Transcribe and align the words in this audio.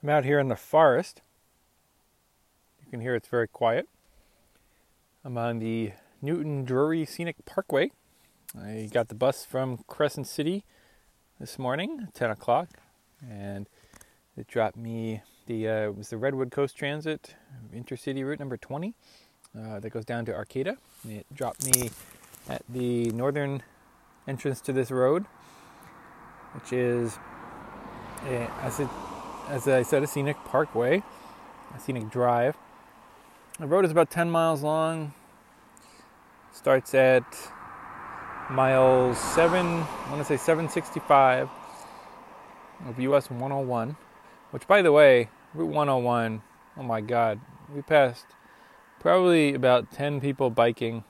I'm 0.00 0.10
out 0.10 0.24
here 0.24 0.38
in 0.38 0.46
the 0.46 0.54
forest. 0.54 1.22
You 2.84 2.88
can 2.88 3.00
hear 3.00 3.16
it's 3.16 3.26
very 3.26 3.48
quiet. 3.48 3.88
I'm 5.24 5.36
on 5.36 5.58
the 5.58 5.90
Newton 6.22 6.64
Drury 6.64 7.04
Scenic 7.04 7.44
Parkway. 7.44 7.90
I 8.56 8.88
got 8.92 9.08
the 9.08 9.16
bus 9.16 9.44
from 9.44 9.78
Crescent 9.88 10.28
City 10.28 10.64
this 11.40 11.58
morning, 11.58 12.06
10 12.14 12.30
o'clock, 12.30 12.68
and 13.28 13.68
it 14.36 14.46
dropped 14.46 14.76
me 14.76 15.22
the 15.46 15.68
uh, 15.68 15.86
it 15.86 15.96
was 15.96 16.10
the 16.10 16.16
Redwood 16.16 16.52
Coast 16.52 16.76
Transit 16.76 17.34
intercity 17.74 18.24
route 18.24 18.38
number 18.38 18.56
20 18.56 18.94
uh, 19.58 19.80
that 19.80 19.90
goes 19.90 20.04
down 20.04 20.24
to 20.26 20.32
Arcata. 20.32 20.76
It 21.08 21.26
dropped 21.34 21.64
me 21.64 21.90
at 22.48 22.62
the 22.68 23.10
northern 23.10 23.64
entrance 24.28 24.60
to 24.60 24.72
this 24.72 24.92
road, 24.92 25.26
which 26.54 26.72
is 26.72 27.18
a, 28.26 28.48
as 28.62 28.78
it 28.78 28.88
as 29.48 29.66
I 29.66 29.82
said, 29.82 30.02
a 30.02 30.06
scenic 30.06 30.36
parkway, 30.44 31.02
a 31.74 31.80
scenic 31.80 32.10
drive. 32.10 32.56
The 33.58 33.66
road 33.66 33.84
is 33.84 33.90
about 33.90 34.10
10 34.10 34.30
miles 34.30 34.62
long. 34.62 35.14
Starts 36.52 36.94
at 36.94 37.24
mile 38.50 39.14
7, 39.14 39.66
I 39.66 40.10
want 40.10 40.18
to 40.18 40.24
say 40.24 40.36
765 40.36 41.48
of 42.86 43.00
US 43.00 43.30
101, 43.30 43.96
which, 44.50 44.66
by 44.66 44.82
the 44.82 44.92
way, 44.92 45.30
Route 45.54 45.68
101, 45.68 46.42
oh 46.76 46.82
my 46.82 47.00
God, 47.00 47.40
we 47.74 47.82
passed 47.82 48.26
probably 49.00 49.54
about 49.54 49.90
10 49.92 50.20
people 50.20 50.50
biking 50.50 51.04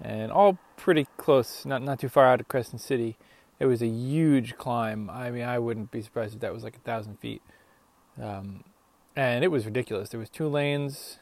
and 0.00 0.30
all 0.30 0.58
pretty 0.76 1.06
close, 1.16 1.66
not, 1.66 1.82
not 1.82 1.98
too 1.98 2.08
far 2.08 2.26
out 2.26 2.40
of 2.40 2.48
Crescent 2.48 2.80
City 2.80 3.16
it 3.60 3.66
was 3.66 3.82
a 3.82 3.86
huge 3.86 4.56
climb. 4.56 5.10
I 5.10 5.30
mean, 5.30 5.44
I 5.44 5.58
wouldn't 5.58 5.90
be 5.90 6.02
surprised 6.02 6.34
if 6.34 6.40
that 6.40 6.52
was 6.52 6.62
like 6.62 6.76
a 6.76 6.80
thousand 6.80 7.18
feet. 7.18 7.42
Um, 8.20 8.64
and 9.16 9.42
it 9.42 9.48
was 9.48 9.64
ridiculous. 9.64 10.10
There 10.10 10.20
was 10.20 10.30
two 10.30 10.48
lanes 10.48 11.18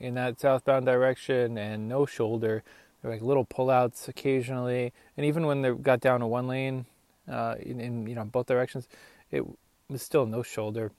in 0.00 0.14
that 0.14 0.40
southbound 0.40 0.86
direction 0.86 1.56
and 1.56 1.88
no 1.88 2.06
shoulder. 2.06 2.62
There 3.00 3.10
were 3.10 3.16
like 3.16 3.22
little 3.22 3.44
pullouts 3.44 4.08
occasionally, 4.08 4.92
and 5.16 5.24
even 5.24 5.46
when 5.46 5.62
they 5.62 5.70
got 5.72 6.00
down 6.00 6.20
to 6.20 6.26
one 6.26 6.48
lane, 6.48 6.86
uh, 7.30 7.56
in, 7.60 7.80
in, 7.80 8.06
you 8.06 8.14
know 8.14 8.24
both 8.24 8.46
directions, 8.46 8.88
it 9.30 9.44
was 9.88 10.02
still 10.02 10.26
no 10.26 10.42
shoulder. 10.42 10.92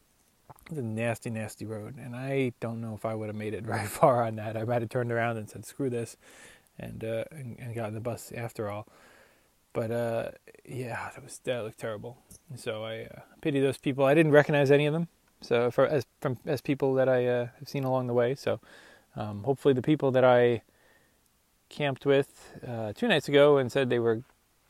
It 0.65 0.71
was 0.71 0.79
a 0.79 0.83
nasty, 0.83 1.29
nasty 1.29 1.65
road, 1.65 1.95
and 1.97 2.15
I 2.15 2.53
don't 2.59 2.79
know 2.79 2.93
if 2.93 3.05
I 3.05 3.15
would 3.15 3.27
have 3.27 3.35
made 3.35 3.53
it 3.53 3.63
very 3.65 3.87
far 3.87 4.23
on 4.23 4.35
that. 4.35 4.55
I 4.55 4.63
might 4.63 4.81
have 4.81 4.89
turned 4.89 5.11
around 5.11 5.37
and 5.37 5.49
said, 5.49 5.65
"Screw 5.65 5.89
this," 5.89 6.17
and 6.79 7.03
uh, 7.03 7.25
and, 7.31 7.57
and 7.59 7.75
got 7.75 7.89
in 7.89 7.93
the 7.93 7.99
bus 7.99 8.31
after 8.31 8.69
all. 8.69 8.87
But 9.77 9.91
uh, 9.91 10.31
yeah, 10.65 11.11
that 11.13 11.23
was 11.23 11.39
that 11.43 11.63
looked 11.63 11.77
terrible. 11.77 12.17
So 12.55 12.83
I 12.83 13.01
uh, 13.01 13.19
pity 13.41 13.59
those 13.59 13.77
people. 13.77 14.05
I 14.05 14.15
didn't 14.15 14.31
recognize 14.31 14.71
any 14.71 14.87
of 14.87 14.93
them. 14.93 15.07
So 15.41 15.69
for 15.69 15.85
as 15.85 16.03
from 16.19 16.39
as 16.47 16.61
people 16.61 16.95
that 16.95 17.07
I 17.07 17.27
uh, 17.27 17.47
have 17.59 17.69
seen 17.69 17.83
along 17.83 18.07
the 18.07 18.13
way. 18.15 18.33
So 18.33 18.59
um, 19.15 19.43
hopefully 19.43 19.75
the 19.75 19.83
people 19.83 20.09
that 20.13 20.23
I 20.23 20.63
camped 21.69 22.07
with 22.07 22.55
uh, 22.67 22.93
two 22.93 23.07
nights 23.07 23.27
ago 23.29 23.57
and 23.59 23.71
said 23.71 23.91
they 23.91 23.99
were 23.99 24.23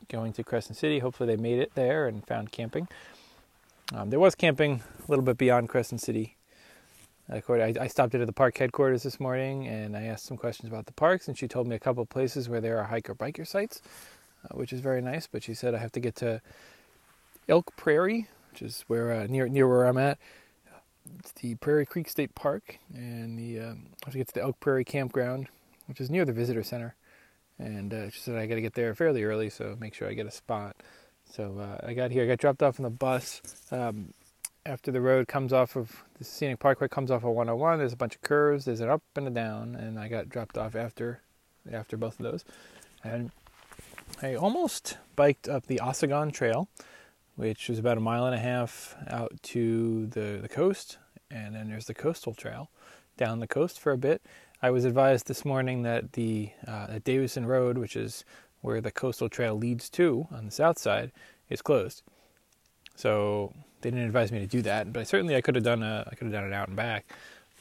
going 0.08 0.34
to 0.34 0.44
Crescent 0.44 0.76
City. 0.76 0.98
Hopefully 0.98 1.34
they 1.34 1.40
made 1.40 1.58
it 1.58 1.72
there 1.74 2.06
and 2.06 2.26
found 2.26 2.52
camping. 2.52 2.86
Um, 3.94 4.10
there 4.10 4.20
was 4.20 4.34
camping 4.34 4.82
a 4.98 5.10
little 5.10 5.24
bit 5.24 5.38
beyond 5.38 5.70
Crescent 5.70 6.02
City. 6.02 6.36
I, 7.30 7.40
I 7.80 7.86
stopped 7.86 8.14
at 8.14 8.26
the 8.26 8.32
park 8.34 8.58
headquarters 8.58 9.04
this 9.04 9.18
morning 9.18 9.66
and 9.66 9.96
I 9.96 10.02
asked 10.02 10.26
some 10.26 10.36
questions 10.36 10.68
about 10.68 10.84
the 10.84 10.92
parks, 10.92 11.28
and 11.28 11.36
she 11.36 11.48
told 11.48 11.66
me 11.66 11.76
a 11.76 11.78
couple 11.78 12.04
places 12.04 12.46
where 12.46 12.60
there 12.60 12.78
are 12.78 12.84
hiker 12.84 13.14
biker 13.14 13.46
sites 13.46 13.80
uh, 14.44 14.56
which 14.56 14.72
is 14.72 14.80
very 14.80 15.00
nice. 15.00 15.26
But 15.26 15.42
she 15.42 15.54
said 15.54 15.74
I 15.74 15.78
have 15.78 15.92
to 15.92 16.00
get 16.00 16.16
to 16.16 16.40
Elk 17.48 17.74
Prairie, 17.76 18.28
which 18.52 18.62
is 18.62 18.84
where 18.86 19.12
uh, 19.12 19.26
near 19.26 19.48
near 19.48 19.68
where 19.68 19.86
I'm 19.86 19.98
at. 19.98 20.18
It's 21.20 21.32
the 21.32 21.54
Prairie 21.56 21.86
Creek 21.86 22.08
State 22.08 22.34
Park, 22.34 22.78
and 22.92 23.38
the 23.38 23.60
um, 23.60 23.86
I 24.02 24.06
have 24.06 24.12
to 24.12 24.18
get 24.18 24.28
to 24.28 24.34
the 24.34 24.42
Elk 24.42 24.60
Prairie 24.60 24.84
Campground, 24.84 25.48
which 25.86 26.00
is 26.00 26.10
near 26.10 26.24
the 26.24 26.32
visitor 26.32 26.62
center. 26.62 26.94
And 27.58 27.92
uh, 27.92 28.10
she 28.10 28.20
said 28.20 28.36
I 28.36 28.46
got 28.46 28.56
to 28.56 28.60
get 28.60 28.74
there 28.74 28.94
fairly 28.94 29.24
early, 29.24 29.50
so 29.50 29.76
make 29.80 29.94
sure 29.94 30.08
I 30.08 30.14
get 30.14 30.26
a 30.26 30.30
spot. 30.30 30.76
So 31.32 31.58
uh, 31.58 31.86
I 31.86 31.94
got 31.94 32.10
here. 32.10 32.24
I 32.24 32.26
got 32.26 32.38
dropped 32.38 32.62
off 32.62 32.78
on 32.78 32.84
the 32.84 32.90
bus. 32.90 33.42
Um, 33.72 34.12
after 34.68 34.92
the 34.92 35.00
road 35.00 35.26
comes 35.26 35.52
off 35.52 35.76
of 35.76 36.04
the 36.18 36.24
scenic 36.24 36.58
parkway 36.58 36.88
comes 36.88 37.10
off 37.10 37.24
of 37.24 37.30
101 37.30 37.78
there's 37.78 37.94
a 37.94 37.96
bunch 37.96 38.14
of 38.14 38.20
curves 38.20 38.66
there's 38.66 38.80
an 38.80 38.90
up 38.90 39.02
and 39.16 39.26
a 39.26 39.30
down 39.30 39.74
and 39.74 39.98
i 39.98 40.08
got 40.08 40.28
dropped 40.28 40.58
off 40.58 40.76
after 40.76 41.22
after 41.72 41.96
both 41.96 42.20
of 42.20 42.24
those 42.24 42.44
and 43.02 43.30
I 44.20 44.34
almost 44.34 44.98
biked 45.14 45.48
up 45.48 45.66
the 45.66 45.80
Ossagon 45.80 46.32
Trail, 46.32 46.68
which 47.36 47.70
is 47.70 47.78
about 47.78 47.98
a 47.98 48.00
mile 48.00 48.26
and 48.26 48.34
a 48.34 48.38
half 48.38 48.96
out 49.06 49.32
to 49.44 50.06
the, 50.06 50.40
the 50.42 50.48
coast, 50.48 50.98
and 51.30 51.54
then 51.54 51.68
there's 51.68 51.86
the 51.86 51.94
Coastal 51.94 52.34
Trail 52.34 52.68
down 53.16 53.38
the 53.38 53.46
coast 53.46 53.78
for 53.78 53.92
a 53.92 53.98
bit. 53.98 54.20
I 54.60 54.70
was 54.70 54.84
advised 54.84 55.28
this 55.28 55.44
morning 55.44 55.84
that 55.84 56.14
the 56.14 56.50
uh, 56.66 56.98
Davison 57.04 57.46
Road, 57.46 57.78
which 57.78 57.94
is 57.94 58.24
where 58.60 58.80
the 58.80 58.90
Coastal 58.90 59.28
Trail 59.28 59.56
leads 59.56 59.88
to 59.90 60.26
on 60.32 60.46
the 60.46 60.50
south 60.50 60.80
side, 60.80 61.12
is 61.48 61.62
closed. 61.62 62.02
So 62.96 63.54
they 63.82 63.90
didn't 63.90 64.06
advise 64.06 64.32
me 64.32 64.40
to 64.40 64.48
do 64.48 64.62
that, 64.62 64.92
but 64.92 65.06
certainly 65.06 65.36
I 65.36 65.42
could 65.42 65.54
have 65.54 65.62
done 65.62 65.84
a 65.84 66.08
I 66.10 66.16
could 66.16 66.24
have 66.24 66.32
done 66.32 66.44
it 66.44 66.52
out 66.52 66.66
and 66.66 66.76
back. 66.76 67.06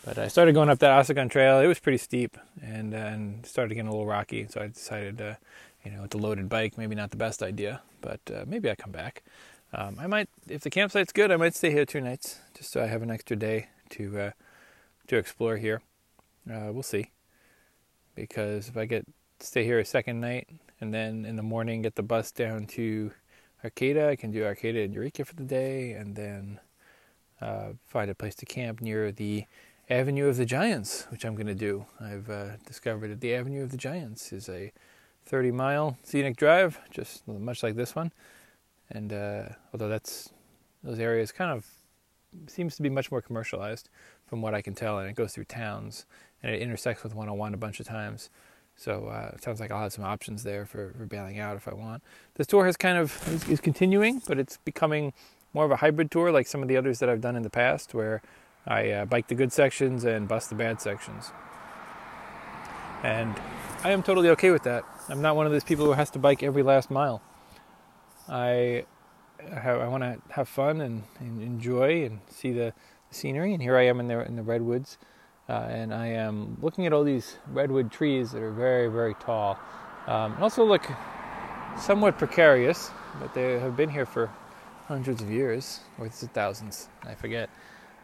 But 0.03 0.17
I 0.17 0.27
started 0.27 0.53
going 0.53 0.69
up 0.69 0.79
that 0.79 1.05
Ossagon 1.05 1.29
Trail. 1.29 1.59
It 1.59 1.67
was 1.67 1.79
pretty 1.79 1.99
steep 1.99 2.35
and 2.63 2.95
and 2.95 3.45
started 3.45 3.75
getting 3.75 3.89
a 3.89 3.91
little 3.91 4.07
rocky, 4.07 4.47
so 4.49 4.61
I 4.61 4.67
decided 4.67 5.19
to 5.19 5.37
you 5.87 5.95
know, 5.95 6.01
with 6.01 6.13
a 6.15 6.17
loaded 6.17 6.49
bike, 6.49 6.77
maybe 6.77 6.95
not 6.95 7.11
the 7.11 7.17
best 7.17 7.41
idea, 7.41 7.81
but 8.01 8.19
uh, 8.33 8.43
maybe 8.45 8.69
I 8.69 8.75
come 8.75 8.91
back. 8.91 9.23
Um, 9.71 9.95
I 9.99 10.07
might, 10.07 10.27
if 10.49 10.61
the 10.61 10.69
campsite's 10.69 11.13
good, 11.13 11.31
I 11.31 11.37
might 11.37 11.55
stay 11.55 11.71
here 11.71 11.85
two 11.85 12.01
nights 12.01 12.39
just 12.53 12.71
so 12.71 12.83
I 12.83 12.87
have 12.87 13.01
an 13.01 13.09
extra 13.09 13.37
day 13.37 13.67
to 13.91 14.19
uh, 14.19 14.31
to 15.07 15.15
explore 15.15 15.55
here. 15.55 15.81
Uh, 16.51 16.71
we'll 16.73 16.83
see, 16.83 17.11
because 18.15 18.67
if 18.67 18.75
I 18.75 18.85
get 18.85 19.05
stay 19.39 19.63
here 19.63 19.79
a 19.79 19.85
second 19.85 20.19
night 20.19 20.49
and 20.81 20.93
then 20.93 21.23
in 21.23 21.37
the 21.37 21.43
morning 21.43 21.83
get 21.83 21.95
the 21.95 22.03
bus 22.03 22.31
down 22.31 22.65
to 22.65 23.11
Arcata, 23.63 24.09
I 24.09 24.17
can 24.17 24.31
do 24.31 24.43
Arcata 24.43 24.81
and 24.81 24.93
Eureka 24.93 25.23
for 25.23 25.35
the 25.35 25.43
day, 25.43 25.91
and 25.93 26.17
then 26.17 26.59
uh, 27.39 27.69
find 27.85 28.11
a 28.11 28.15
place 28.15 28.35
to 28.35 28.45
camp 28.45 28.81
near 28.81 29.13
the 29.13 29.45
Avenue 29.89 30.27
of 30.27 30.35
the 30.35 30.45
Giants, 30.45 31.07
which 31.11 31.23
I'm 31.23 31.35
going 31.35 31.47
to 31.47 31.55
do. 31.55 31.85
I've 32.01 32.29
uh, 32.29 32.57
discovered 32.65 33.09
that 33.09 33.21
the 33.21 33.33
Avenue 33.33 33.63
of 33.63 33.71
the 33.71 33.77
Giants 33.77 34.33
is 34.33 34.49
a 34.49 34.73
30 35.27 35.51
mile 35.51 35.97
scenic 36.03 36.37
drive, 36.37 36.79
just 36.89 37.27
much 37.27 37.63
like 37.63 37.75
this 37.75 37.95
one. 37.95 38.11
And 38.89 39.11
uh, 39.11 39.49
although 39.73 39.89
that's 39.89 40.29
those 40.83 40.99
areas 40.99 41.31
kind 41.31 41.51
of 41.51 41.65
seems 42.47 42.75
to 42.77 42.81
be 42.81 42.89
much 42.89 43.11
more 43.11 43.21
commercialized 43.21 43.89
from 44.25 44.41
what 44.41 44.53
I 44.53 44.61
can 44.61 44.73
tell, 44.73 44.99
and 44.99 45.09
it 45.09 45.15
goes 45.15 45.33
through 45.33 45.45
towns 45.45 46.05
and 46.43 46.53
it 46.53 46.61
intersects 46.61 47.03
with 47.03 47.13
101 47.13 47.53
a 47.53 47.57
bunch 47.57 47.79
of 47.79 47.87
times. 47.87 48.29
So 48.75 49.07
uh, 49.07 49.31
it 49.33 49.43
sounds 49.43 49.59
like 49.59 49.71
I'll 49.71 49.81
have 49.81 49.93
some 49.93 50.05
options 50.05 50.43
there 50.43 50.65
for, 50.65 50.93
for 50.97 51.05
bailing 51.05 51.39
out 51.39 51.57
if 51.57 51.67
I 51.67 51.73
want. 51.73 52.03
This 52.35 52.45
tour 52.45 52.65
has 52.65 52.77
kind 52.77 52.97
of 52.97 53.27
is, 53.27 53.49
is, 53.49 53.59
continuing, 53.59 54.21
but 54.27 54.37
it's 54.37 54.57
becoming 54.57 55.13
more 55.53 55.65
of 55.65 55.71
a 55.71 55.77
hybrid 55.77 56.11
tour, 56.11 56.31
like 56.31 56.45
some 56.45 56.61
of 56.61 56.67
the 56.67 56.77
others 56.77 56.99
that 56.99 57.09
I've 57.09 57.21
done 57.21 57.35
in 57.35 57.41
the 57.41 57.49
past, 57.49 57.95
where 57.95 58.21
I 58.67 58.91
uh, 58.91 59.05
bike 59.05 59.29
the 59.29 59.35
good 59.35 59.51
sections 59.51 60.03
and 60.03 60.27
bust 60.27 60.49
the 60.49 60.55
bad 60.55 60.79
sections. 60.79 61.31
And 63.03 63.35
I 63.87 63.91
am 63.91 64.03
totally 64.03 64.27
okay 64.31 64.51
with 64.51 64.63
that. 64.63 64.83
I'm 65.07 65.21
not 65.21 65.37
one 65.37 65.45
of 65.45 65.53
those 65.53 65.63
people 65.63 65.85
who 65.85 65.93
has 65.93 66.09
to 66.09 66.19
bike 66.19 66.43
every 66.43 66.61
last 66.61 66.91
mile. 66.91 67.21
I 68.27 68.83
have, 69.39 69.79
I 69.79 69.87
want 69.87 70.03
to 70.03 70.19
have 70.29 70.49
fun 70.49 70.81
and, 70.81 71.03
and, 71.21 71.41
enjoy 71.41 72.03
and 72.03 72.19
see 72.29 72.51
the, 72.51 72.73
scenery. 73.11 73.53
And 73.53 73.63
here 73.63 73.77
I 73.77 73.83
am 73.83 74.01
in 74.01 74.09
the 74.09 74.25
in 74.25 74.35
the 74.35 74.43
redwoods, 74.43 74.97
uh, 75.47 75.69
and 75.69 75.93
I 75.93 76.07
am 76.07 76.57
looking 76.61 76.85
at 76.85 76.91
all 76.91 77.05
these 77.05 77.37
redwood 77.49 77.89
trees 77.89 78.33
that 78.33 78.41
are 78.41 78.51
very 78.51 78.89
very 78.89 79.13
tall, 79.13 79.57
um, 80.05 80.33
and 80.33 80.43
also 80.43 80.65
look 80.65 80.85
somewhat 81.79 82.17
precarious, 82.17 82.91
but 83.21 83.33
they 83.33 83.57
have 83.57 83.77
been 83.77 83.89
here 83.89 84.05
for 84.05 84.29
hundreds 84.87 85.21
of 85.21 85.31
years, 85.31 85.79
or 85.97 86.07
is 86.07 86.21
it 86.21 86.31
thousands? 86.33 86.89
I 87.05 87.15
forget. 87.15 87.49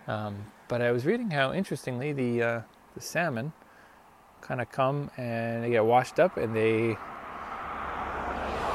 Um, 0.07 0.45
but 0.69 0.81
I 0.81 0.93
was 0.93 1.05
reading 1.05 1.29
how 1.29 1.51
interestingly 1.51 2.13
the 2.13 2.41
uh, 2.41 2.61
the 2.95 3.01
salmon 3.01 3.51
kind 4.43 4.61
of 4.61 4.69
come 4.71 5.09
and 5.17 5.63
they 5.63 5.69
get 5.69 5.85
washed 5.85 6.19
up 6.19 6.37
and 6.37 6.55
they 6.55 6.97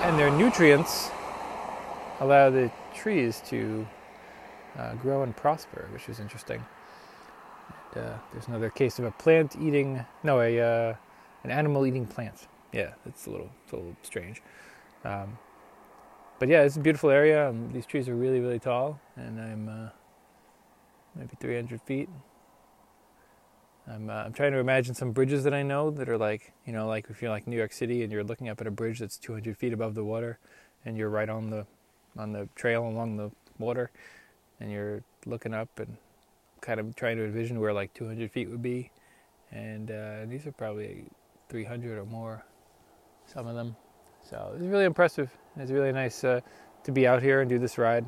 and 0.00 0.18
their 0.18 0.30
nutrients 0.30 1.10
allow 2.20 2.48
the 2.50 2.70
trees 2.94 3.42
to 3.46 3.86
uh, 4.78 4.94
grow 4.94 5.22
and 5.22 5.36
prosper, 5.36 5.88
which 5.92 6.08
is 6.08 6.20
interesting. 6.20 6.64
And, 7.94 8.04
uh, 8.04 8.16
there's 8.32 8.48
another 8.48 8.70
case 8.70 8.98
of 8.98 9.04
a 9.04 9.10
plant 9.10 9.56
eating, 9.60 10.04
no, 10.22 10.40
a 10.40 10.60
uh, 10.60 10.94
an 11.44 11.50
animal 11.50 11.86
eating 11.86 12.06
plant. 12.06 12.46
Yeah, 12.72 12.94
it's 13.06 13.26
a 13.26 13.30
little, 13.30 13.50
it's 13.64 13.72
a 13.72 13.76
little 13.76 13.96
strange. 14.02 14.42
Um, 15.04 15.38
but 16.38 16.48
yeah, 16.48 16.62
it's 16.62 16.76
a 16.76 16.80
beautiful 16.80 17.10
area. 17.10 17.54
These 17.72 17.86
trees 17.86 18.08
are 18.08 18.14
really, 18.14 18.40
really 18.40 18.58
tall, 18.58 19.00
and 19.16 19.40
I'm 19.40 19.68
uh, 19.68 19.88
maybe 21.14 21.36
300 21.40 21.82
feet 21.82 22.08
I'm, 23.90 24.10
uh, 24.10 24.14
I'm 24.14 24.32
trying 24.32 24.52
to 24.52 24.58
imagine 24.58 24.94
some 24.94 25.12
bridges 25.12 25.44
that 25.44 25.54
I 25.54 25.62
know 25.62 25.90
that 25.90 26.08
are 26.08 26.18
like, 26.18 26.52
you 26.66 26.72
know, 26.72 26.86
like 26.86 27.06
if 27.08 27.22
you're 27.22 27.30
like 27.30 27.46
New 27.46 27.56
York 27.56 27.72
City 27.72 28.02
and 28.02 28.12
you're 28.12 28.24
looking 28.24 28.48
up 28.48 28.60
at 28.60 28.66
a 28.66 28.70
bridge 28.70 28.98
that's 28.98 29.16
200 29.16 29.56
feet 29.56 29.72
above 29.72 29.94
the 29.94 30.04
water, 30.04 30.38
and 30.84 30.96
you're 30.96 31.08
right 31.08 31.28
on 31.28 31.50
the 31.50 31.66
on 32.16 32.32
the 32.32 32.48
trail 32.54 32.86
along 32.86 33.16
the 33.16 33.30
water, 33.58 33.90
and 34.60 34.70
you're 34.70 35.02
looking 35.26 35.54
up 35.54 35.68
and 35.78 35.96
kind 36.60 36.80
of 36.80 36.94
trying 36.96 37.16
to 37.16 37.24
envision 37.24 37.60
where 37.60 37.72
like 37.72 37.94
200 37.94 38.30
feet 38.30 38.50
would 38.50 38.62
be, 38.62 38.90
and 39.52 39.90
uh, 39.90 40.26
these 40.26 40.46
are 40.46 40.52
probably 40.52 41.04
300 41.48 41.98
or 41.98 42.04
more, 42.04 42.44
some 43.26 43.46
of 43.46 43.54
them. 43.54 43.74
So 44.28 44.52
it's 44.56 44.66
really 44.66 44.84
impressive. 44.84 45.30
It's 45.56 45.70
really 45.70 45.92
nice 45.92 46.24
uh, 46.24 46.40
to 46.84 46.92
be 46.92 47.06
out 47.06 47.22
here 47.22 47.40
and 47.40 47.48
do 47.48 47.58
this 47.58 47.78
ride, 47.78 48.04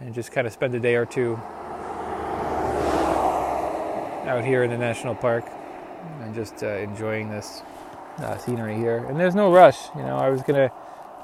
and 0.00 0.14
just 0.14 0.32
kind 0.32 0.46
of 0.46 0.52
spend 0.52 0.74
a 0.74 0.80
day 0.80 0.94
or 0.94 1.04
two 1.04 1.38
out 4.26 4.44
here 4.44 4.64
in 4.64 4.70
the 4.70 4.78
national 4.78 5.14
park 5.14 5.44
and 6.20 6.34
just 6.34 6.62
uh, 6.62 6.66
enjoying 6.66 7.30
this 7.30 7.62
uh, 8.18 8.36
scenery 8.38 8.74
here. 8.74 8.98
And 9.08 9.18
there's 9.18 9.34
no 9.34 9.52
rush. 9.52 9.76
You 9.94 10.02
know, 10.02 10.16
I 10.16 10.30
was 10.30 10.42
gonna, 10.42 10.70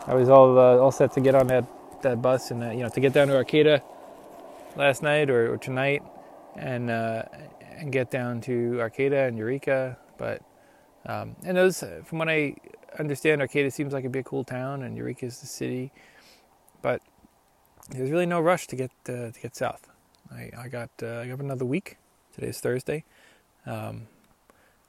I 0.07 0.15
was 0.15 0.29
all 0.29 0.59
uh, 0.59 0.79
all 0.79 0.93
set 0.93 1.13
to 1.13 1.21
get 1.21 1.35
on 1.35 1.49
that 1.49 1.65
that 2.03 2.21
bus 2.23 2.51
and 2.51 2.63
uh, 2.63 2.71
you 2.71 2.81
know 2.81 2.89
to 2.89 3.01
get 3.01 3.13
down 3.13 3.29
to 3.29 3.37
Arcata 3.37 3.83
last 4.77 5.03
night 5.03 5.31
or, 5.31 5.55
or 5.55 5.59
tonight 5.59 6.03
and 6.57 6.91
uh, 6.91 7.23
and 7.77 7.93
get 7.93 8.11
down 8.11 8.41
to 8.43 8.81
Arcata 8.81 9.25
and 9.25 9.37
Eureka. 9.37 9.99
But 10.19 10.43
um, 11.07 11.37
and 11.45 11.57
those, 11.57 11.83
from 12.05 12.19
what 12.19 12.29
I 12.29 12.55
understand, 12.99 13.41
Arcata 13.41 13.71
seems 13.71 13.93
like 13.93 14.03
it'd 14.03 14.13
be 14.13 14.21
a 14.21 14.25
cool 14.25 14.45
town, 14.45 14.83
and 14.83 14.97
Eureka 14.97 15.27
is 15.27 15.41
the 15.41 15.47
city. 15.47 15.91
But 16.81 17.03
there's 17.91 18.11
really 18.11 18.27
no 18.27 18.41
rush 18.41 18.67
to 18.69 18.77
get 18.77 18.91
uh, 19.09 19.31
to 19.31 19.41
get 19.43 19.57
south. 19.57 19.89
I, 20.31 20.51
I 20.57 20.69
got 20.69 20.91
I 21.03 21.27
got 21.27 21.41
another 21.41 21.65
week. 21.65 21.97
Today's 22.35 22.61
Thursday. 22.61 23.05
Um, 23.67 24.09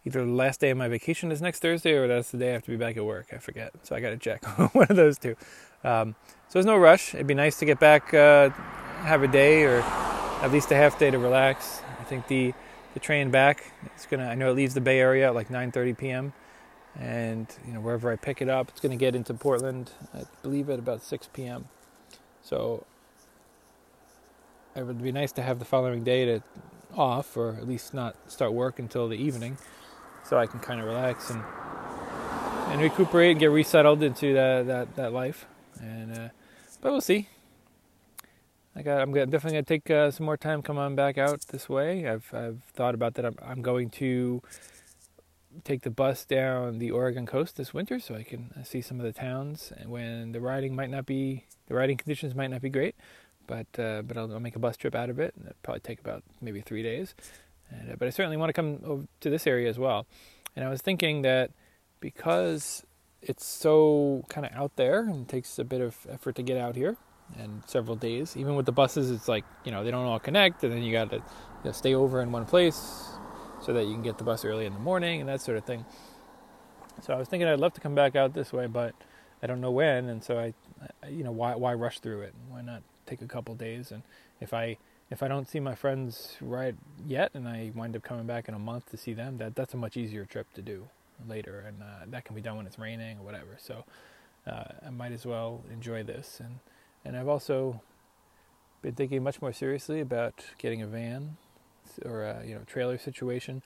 either 0.05 0.25
the 0.25 0.31
last 0.31 0.59
day 0.59 0.69
of 0.69 0.77
my 0.77 0.87
vacation 0.87 1.31
is 1.31 1.41
next 1.41 1.59
Thursday, 1.59 1.93
or 1.93 2.07
that's 2.07 2.31
the 2.31 2.37
day 2.37 2.49
I 2.49 2.53
have 2.53 2.63
to 2.63 2.71
be 2.71 2.77
back 2.77 2.97
at 2.97 3.05
work. 3.05 3.27
I 3.33 3.37
forget, 3.37 3.73
so 3.83 3.95
I 3.95 3.99
got 3.99 4.09
to 4.09 4.17
check 4.17 4.43
one 4.73 4.87
of 4.89 4.95
those 4.95 5.17
two. 5.17 5.35
Um, 5.83 6.15
so 6.47 6.53
there's 6.53 6.65
no 6.65 6.77
rush. 6.77 7.13
It'd 7.13 7.27
be 7.27 7.33
nice 7.33 7.57
to 7.59 7.65
get 7.65 7.79
back, 7.79 8.13
uh, 8.13 8.49
have 8.49 9.23
a 9.23 9.27
day 9.27 9.63
or 9.63 9.81
at 10.41 10.51
least 10.51 10.71
a 10.71 10.75
half 10.75 10.97
day 10.99 11.11
to 11.11 11.17
relax. 11.17 11.81
I 11.99 12.03
think 12.03 12.27
the 12.27 12.53
the 12.93 12.99
train 12.99 13.31
back 13.31 13.73
it's 13.95 14.05
gonna. 14.05 14.27
I 14.27 14.35
know 14.35 14.51
it 14.51 14.55
leaves 14.55 14.73
the 14.73 14.81
Bay 14.81 14.99
Area 14.99 15.27
at 15.27 15.35
like 15.35 15.49
9:30 15.49 15.97
p.m. 15.97 16.33
And 16.99 17.47
you 17.65 17.73
know 17.73 17.79
wherever 17.79 18.11
I 18.11 18.15
pick 18.15 18.41
it 18.41 18.49
up, 18.49 18.69
it's 18.69 18.79
gonna 18.79 18.97
get 18.97 19.15
into 19.15 19.33
Portland. 19.33 19.91
I 20.13 20.23
believe 20.43 20.69
at 20.69 20.79
about 20.79 21.01
6 21.01 21.29
p.m. 21.33 21.69
So 22.43 22.85
it 24.75 24.83
would 24.83 25.01
be 25.01 25.11
nice 25.11 25.31
to 25.33 25.41
have 25.41 25.59
the 25.59 25.65
following 25.65 26.03
day 26.03 26.25
to 26.25 26.43
off, 26.95 27.35
or 27.37 27.55
at 27.55 27.67
least 27.67 27.93
not 27.93 28.15
start 28.31 28.53
work 28.53 28.79
until 28.79 29.07
the 29.07 29.17
evening, 29.17 29.57
so 30.23 30.37
I 30.37 30.47
can 30.47 30.59
kind 30.59 30.79
of 30.79 30.85
relax 30.85 31.29
and 31.29 31.41
and 32.69 32.81
recuperate 32.81 33.31
and 33.31 33.39
get 33.39 33.51
resettled 33.51 34.01
into 34.03 34.33
that 34.33 34.67
that, 34.67 34.95
that 34.95 35.13
life. 35.13 35.45
And 35.81 36.17
uh, 36.17 36.29
but 36.81 36.91
we'll 36.91 37.01
see. 37.01 37.29
I 38.75 38.81
got. 38.81 39.01
I'm 39.01 39.13
definitely 39.13 39.51
gonna 39.51 39.63
take 39.63 39.89
uh, 39.89 40.09
some 40.11 40.25
more 40.25 40.37
time. 40.37 40.61
Come 40.61 40.77
on 40.77 40.95
back 40.95 41.17
out 41.17 41.41
this 41.47 41.69
way. 41.69 42.07
I've 42.07 42.33
I've 42.33 42.63
thought 42.73 42.95
about 42.95 43.13
that. 43.15 43.25
I'm 43.25 43.35
I'm 43.41 43.61
going 43.61 43.89
to 43.91 44.41
take 45.63 45.81
the 45.83 45.91
bus 45.91 46.25
down 46.25 46.79
the 46.79 46.91
Oregon 46.91 47.25
coast 47.25 47.57
this 47.57 47.73
winter, 47.73 47.99
so 47.99 48.15
I 48.15 48.23
can 48.23 48.51
uh, 48.59 48.63
see 48.63 48.81
some 48.81 48.99
of 48.99 49.05
the 49.05 49.13
towns. 49.13 49.71
And 49.77 49.89
when 49.89 50.31
the 50.31 50.41
riding 50.41 50.75
might 50.75 50.89
not 50.89 51.05
be, 51.05 51.45
the 51.67 51.75
riding 51.75 51.97
conditions 51.97 52.33
might 52.33 52.49
not 52.49 52.61
be 52.61 52.69
great, 52.69 52.95
but 53.47 53.67
uh, 53.77 54.01
but 54.01 54.17
I'll, 54.17 54.31
I'll, 54.33 54.39
make 54.39 54.55
a 54.55 54.59
bus 54.59 54.77
trip 54.77 54.95
out 54.95 55.09
of 55.09 55.19
it. 55.19 55.33
And 55.35 55.45
it'll 55.45 55.57
probably 55.63 55.81
take 55.81 55.99
about 55.99 56.23
maybe 56.41 56.61
three 56.61 56.83
days. 56.83 57.15
And, 57.69 57.91
uh, 57.91 57.95
but 57.97 58.07
I 58.07 58.11
certainly 58.11 58.37
want 58.37 58.49
to 58.49 58.53
come 58.53 59.07
to 59.21 59.29
this 59.29 59.47
area 59.47 59.69
as 59.69 59.79
well. 59.79 60.05
And 60.55 60.65
I 60.65 60.69
was 60.69 60.81
thinking 60.81 61.23
that 61.23 61.51
because 61.99 62.85
it's 63.21 63.45
so 63.45 64.25
kind 64.29 64.45
of 64.45 64.51
out 64.53 64.75
there 64.75 64.99
and 65.01 65.27
takes 65.27 65.57
a 65.57 65.63
bit 65.63 65.81
of 65.81 65.95
effort 66.09 66.35
to 66.35 66.43
get 66.43 66.57
out 66.57 66.75
here 66.75 66.97
and 67.37 67.63
several 67.65 67.95
days. 67.95 68.35
Even 68.35 68.55
with 68.55 68.65
the 68.65 68.71
buses, 68.71 69.09
it's 69.11 69.27
like 69.27 69.45
you 69.63 69.71
know 69.71 69.83
they 69.83 69.91
don't 69.91 70.05
all 70.05 70.19
connect, 70.19 70.63
and 70.63 70.73
then 70.73 70.83
you 70.83 70.91
got 70.91 71.09
to 71.11 71.17
you 71.17 71.23
know, 71.65 71.71
stay 71.71 71.95
over 71.95 72.21
in 72.21 72.31
one 72.31 72.45
place 72.45 73.09
so 73.61 73.73
that 73.73 73.85
you 73.85 73.93
can 73.93 74.03
get 74.03 74.17
the 74.17 74.23
bus 74.23 74.43
early 74.43 74.65
in 74.65 74.73
the 74.73 74.79
morning 74.79 75.21
and 75.21 75.29
that 75.29 75.41
sort 75.41 75.57
of 75.57 75.63
thing. 75.63 75.85
So 77.01 77.13
I 77.13 77.17
was 77.17 77.27
thinking 77.27 77.47
I'd 77.47 77.59
love 77.59 77.73
to 77.73 77.81
come 77.81 77.95
back 77.95 78.15
out 78.15 78.33
this 78.33 78.51
way, 78.53 78.67
but 78.67 78.93
I 79.41 79.47
don't 79.47 79.61
know 79.61 79.71
when, 79.71 80.09
and 80.09 80.23
so 80.23 80.37
I, 80.37 80.53
you 81.07 81.23
know, 81.23 81.31
why 81.31 81.55
why 81.55 81.73
rush 81.73 81.99
through 81.99 82.21
it? 82.21 82.33
Why 82.49 82.61
not 82.61 82.83
take 83.05 83.21
a 83.21 83.27
couple 83.27 83.55
days? 83.55 83.91
And 83.91 84.03
if 84.39 84.53
I 84.53 84.77
if 85.09 85.21
I 85.21 85.27
don't 85.27 85.47
see 85.47 85.59
my 85.59 85.75
friends 85.75 86.37
right 86.41 86.75
yet, 87.05 87.31
and 87.33 87.47
I 87.47 87.71
wind 87.75 87.95
up 87.95 88.03
coming 88.03 88.25
back 88.25 88.47
in 88.47 88.55
a 88.55 88.59
month 88.59 88.89
to 88.91 88.97
see 88.97 89.13
them, 89.13 89.37
that 89.37 89.55
that's 89.55 89.73
a 89.73 89.77
much 89.77 89.97
easier 89.97 90.25
trip 90.25 90.51
to 90.53 90.61
do 90.61 90.87
later, 91.27 91.63
and 91.67 91.81
uh, 91.81 92.05
that 92.07 92.25
can 92.25 92.35
be 92.35 92.41
done 92.41 92.57
when 92.57 92.65
it's 92.65 92.79
raining 92.79 93.19
or 93.19 93.23
whatever. 93.23 93.57
So 93.59 93.83
uh, 94.47 94.63
I 94.85 94.89
might 94.89 95.11
as 95.11 95.25
well 95.25 95.63
enjoy 95.71 96.03
this 96.03 96.39
and 96.39 96.59
and 97.05 97.17
I've 97.17 97.27
also 97.27 97.81
been 98.81 98.95
thinking 98.95 99.23
much 99.23 99.41
more 99.41 99.53
seriously 99.53 99.99
about 99.99 100.45
getting 100.57 100.81
a 100.81 100.87
van 100.87 101.37
or 102.05 102.23
a 102.23 102.43
you 102.45 102.55
know 102.55 102.61
trailer 102.65 102.97
situation 102.97 103.61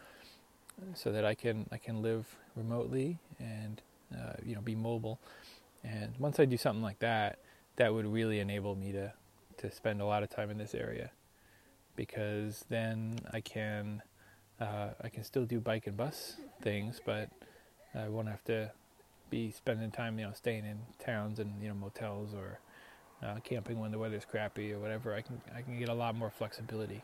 so 0.93 1.11
that 1.11 1.25
I 1.25 1.35
can 1.35 1.67
I 1.71 1.77
can 1.77 2.01
live 2.01 2.25
remotely 2.55 3.19
and 3.39 3.81
uh, 4.13 4.33
you 4.43 4.55
know 4.55 4.61
be 4.61 4.75
mobile. 4.75 5.19
And 5.83 6.13
once 6.19 6.39
I 6.39 6.45
do 6.45 6.57
something 6.57 6.83
like 6.83 6.99
that, 6.99 7.39
that 7.77 7.93
would 7.93 8.05
really 8.05 8.39
enable 8.39 8.75
me 8.75 8.91
to 8.91 9.13
to 9.57 9.71
spend 9.71 10.01
a 10.01 10.05
lot 10.05 10.23
of 10.23 10.29
time 10.29 10.49
in 10.49 10.57
this 10.57 10.73
area 10.75 11.11
because 11.95 12.65
then 12.69 13.19
I 13.33 13.41
can 13.41 14.01
uh, 14.59 14.89
I 15.01 15.09
can 15.09 15.23
still 15.23 15.45
do 15.45 15.59
bike 15.59 15.87
and 15.87 15.95
bus 15.95 16.37
things, 16.61 16.99
but 17.05 17.29
I 17.93 18.07
won't 18.07 18.27
have 18.27 18.43
to 18.45 18.71
be 19.29 19.51
spending 19.51 19.91
time 19.91 20.17
you 20.17 20.25
know 20.25 20.31
staying 20.33 20.65
in 20.65 20.79
towns 21.03 21.39
and 21.39 21.61
you 21.61 21.67
know 21.67 21.75
motels 21.75 22.33
or 22.33 22.59
uh, 23.23 23.35
camping 23.43 23.79
when 23.79 23.91
the 23.91 23.97
weather's 23.97 24.25
crappy 24.25 24.71
or 24.71 24.79
whatever, 24.79 25.13
I 25.13 25.21
can 25.21 25.41
I 25.55 25.61
can 25.61 25.77
get 25.77 25.89
a 25.89 25.93
lot 25.93 26.15
more 26.15 26.29
flexibility, 26.29 27.03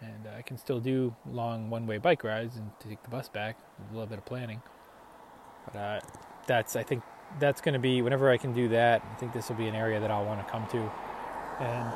and 0.00 0.26
uh, 0.26 0.38
I 0.38 0.42
can 0.42 0.56
still 0.56 0.80
do 0.80 1.14
long 1.30 1.70
one-way 1.70 1.98
bike 1.98 2.24
rides 2.24 2.56
and 2.56 2.70
take 2.80 3.02
the 3.02 3.10
bus 3.10 3.28
back 3.28 3.58
a 3.78 3.92
little 3.92 4.06
bit 4.06 4.18
of 4.18 4.24
planning. 4.24 4.62
But 5.66 5.78
uh, 5.78 6.00
that's 6.46 6.76
I 6.76 6.82
think 6.82 7.02
that's 7.40 7.60
going 7.60 7.74
to 7.74 7.80
be 7.80 8.02
whenever 8.02 8.30
I 8.30 8.36
can 8.36 8.52
do 8.52 8.68
that. 8.68 9.02
I 9.12 9.14
think 9.16 9.32
this 9.32 9.48
will 9.48 9.56
be 9.56 9.66
an 9.66 9.74
area 9.74 10.00
that 10.00 10.10
I'll 10.10 10.24
want 10.24 10.44
to 10.44 10.50
come 10.50 10.66
to, 10.68 10.90
and 11.60 11.92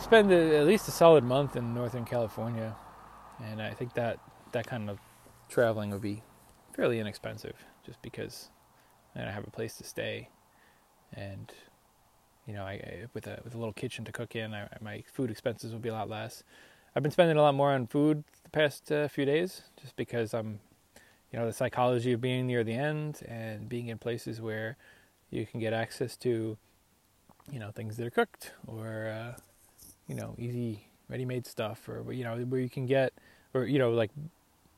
spend 0.00 0.32
a, 0.32 0.58
at 0.58 0.66
least 0.66 0.88
a 0.88 0.90
solid 0.90 1.24
month 1.24 1.56
in 1.56 1.74
Northern 1.74 2.04
California, 2.04 2.74
and 3.44 3.60
I 3.60 3.72
think 3.72 3.94
that 3.94 4.18
that 4.52 4.66
kind 4.66 4.90
of 4.90 4.98
traveling 5.48 5.90
would 5.90 6.02
be 6.02 6.22
fairly 6.74 6.98
inexpensive, 6.98 7.56
just 7.84 8.00
because 8.02 8.50
I 9.14 9.20
have 9.20 9.46
a 9.46 9.50
place 9.50 9.76
to 9.78 9.84
stay, 9.84 10.28
and 11.14 11.52
you 12.46 12.54
know, 12.54 12.62
I, 12.62 13.06
with 13.14 13.26
a 13.26 13.40
with 13.44 13.54
a 13.54 13.58
little 13.58 13.72
kitchen 13.72 14.04
to 14.04 14.12
cook 14.12 14.36
in, 14.36 14.54
I, 14.54 14.68
my 14.80 15.02
food 15.12 15.30
expenses 15.30 15.72
will 15.72 15.80
be 15.80 15.88
a 15.88 15.94
lot 15.94 16.08
less. 16.08 16.44
I've 16.94 17.02
been 17.02 17.12
spending 17.12 17.36
a 17.36 17.42
lot 17.42 17.54
more 17.54 17.72
on 17.72 17.86
food 17.86 18.24
the 18.44 18.50
past 18.50 18.90
uh, 18.90 19.08
few 19.08 19.24
days, 19.24 19.62
just 19.80 19.96
because 19.96 20.32
I'm, 20.32 20.60
you 21.30 21.38
know, 21.38 21.44
the 21.44 21.52
psychology 21.52 22.12
of 22.12 22.20
being 22.20 22.46
near 22.46 22.64
the 22.64 22.72
end 22.72 23.22
and 23.26 23.68
being 23.68 23.88
in 23.88 23.98
places 23.98 24.40
where 24.40 24.76
you 25.28 25.44
can 25.44 25.60
get 25.60 25.72
access 25.72 26.16
to, 26.18 26.56
you 27.50 27.58
know, 27.58 27.70
things 27.70 27.96
that 27.96 28.06
are 28.06 28.10
cooked 28.10 28.52
or, 28.66 29.08
uh, 29.08 29.38
you 30.08 30.14
know, 30.14 30.34
easy 30.38 30.88
ready-made 31.08 31.46
stuff, 31.46 31.88
or 31.88 32.12
you 32.12 32.24
know, 32.24 32.36
where 32.36 32.60
you 32.60 32.68
can 32.68 32.86
get, 32.86 33.12
or 33.54 33.64
you 33.64 33.78
know, 33.78 33.90
like 33.90 34.10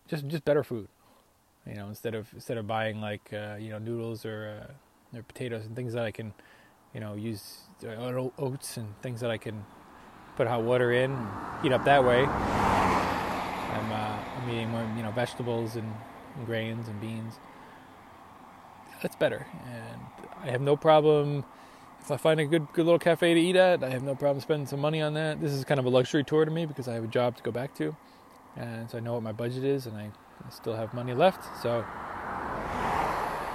just 0.09 0.27
just 0.29 0.45
better 0.45 0.63
food, 0.63 0.89
you 1.67 1.75
know, 1.75 1.89
instead 1.89 2.15
of 2.15 2.29
instead 2.35 2.59
of 2.59 2.67
buying 2.67 3.01
like 3.01 3.33
uh, 3.33 3.57
you 3.59 3.71
know 3.71 3.79
noodles 3.79 4.25
or 4.25 4.69
uh, 5.15 5.19
or 5.19 5.23
potatoes 5.23 5.65
and 5.65 5.75
things 5.75 5.95
that 5.95 6.05
I 6.05 6.11
can 6.11 6.35
you 6.95 7.01
know, 7.01 7.15
use 7.15 7.59
oats 8.39 8.77
and 8.77 9.01
things 9.03 9.21
that 9.21 9.31
I 9.31 9.39
can 9.39 9.65
put 10.37 10.47
hot 10.47 10.63
water 10.63 10.93
in 10.93 11.13
and 11.13 11.63
heat 11.63 11.73
up 11.73 11.85
that 11.85 12.05
way. 12.05 12.25
I'm, 12.25 13.93
uh, 13.93 14.19
I'm 14.37 14.51
eating 14.51 14.71
more, 14.71 14.89
you 14.97 15.03
know, 15.03 15.11
vegetables 15.11 15.77
and, 15.77 15.93
and, 16.37 16.47
grains 16.47 16.89
and 16.89 17.01
beans. 17.01 17.35
That's 19.03 19.17
better, 19.17 19.47
and 19.67 20.01
I 20.43 20.51
have 20.51 20.61
no 20.61 20.77
problem 20.77 21.45
if 22.09 22.13
I 22.13 22.17
find 22.17 22.41
a 22.41 22.47
good, 22.47 22.67
good 22.73 22.87
little 22.87 22.99
cafe 22.99 23.35
to 23.35 23.41
eat 23.41 23.55
at. 23.55 23.85
I 23.85 23.91
have 23.91 24.03
no 24.03 24.15
problem 24.15 24.41
spending 24.41 24.67
some 24.67 24.81
money 24.81 25.03
on 25.03 25.13
that. 25.13 25.43
This 25.43 25.53
is 25.53 25.63
kind 25.65 25.79
of 25.79 25.85
a 25.85 25.91
luxury 25.91 26.25
tour 26.25 26.47
to 26.47 26.51
me 26.51 26.65
because 26.65 26.89
I 26.89 26.95
have 26.95 27.05
a 27.05 27.09
job 27.09 27.37
to 27.37 27.43
go 27.43 27.51
back 27.51 27.75
to, 27.77 27.95
and 28.57 28.91
so 28.91 28.97
I 28.97 29.01
know 29.01 29.13
what 29.13 29.23
my 29.23 29.33
budget 29.33 29.63
is, 29.63 29.87
and 29.87 29.97
I, 29.97 30.11
still 30.51 30.75
have 30.75 30.95
money 30.95 31.13
left. 31.13 31.45
So 31.63 31.85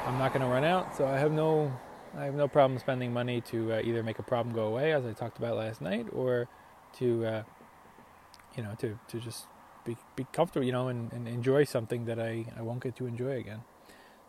I'm 0.06 0.20
not 0.20 0.34
going 0.34 0.42
to 0.42 0.48
run 0.48 0.66
out. 0.66 0.96
So 0.96 1.08
I 1.08 1.18
have 1.18 1.32
no 1.32 1.72
I 2.16 2.26
have 2.26 2.36
no 2.36 2.48
problem 2.48 2.78
spending 2.78 3.12
money 3.12 3.42
to 3.42 3.74
uh, 3.74 3.82
either 3.84 4.04
make 4.04 4.20
a 4.20 4.24
problem 4.24 4.54
go 4.54 4.68
away, 4.68 4.92
as 4.92 5.06
I 5.06 5.14
talked 5.14 5.40
about 5.40 5.58
last 5.58 5.82
night, 5.82 6.06
or 6.14 6.48
to, 7.00 7.26
uh, 7.26 7.44
you 8.56 8.62
know, 8.62 8.76
to, 8.80 9.00
to 9.08 9.20
just 9.20 9.48
be, 9.84 9.98
be 10.16 10.28
comfortable, 10.32 10.64
you 10.64 10.72
know, 10.72 10.90
and, 10.90 11.12
and 11.12 11.28
enjoy 11.28 11.64
something 11.64 12.06
that 12.06 12.20
I, 12.20 12.46
I 12.56 12.62
won't 12.62 12.84
get 12.84 12.96
to 12.98 13.08
enjoy 13.08 13.38
again. 13.40 13.62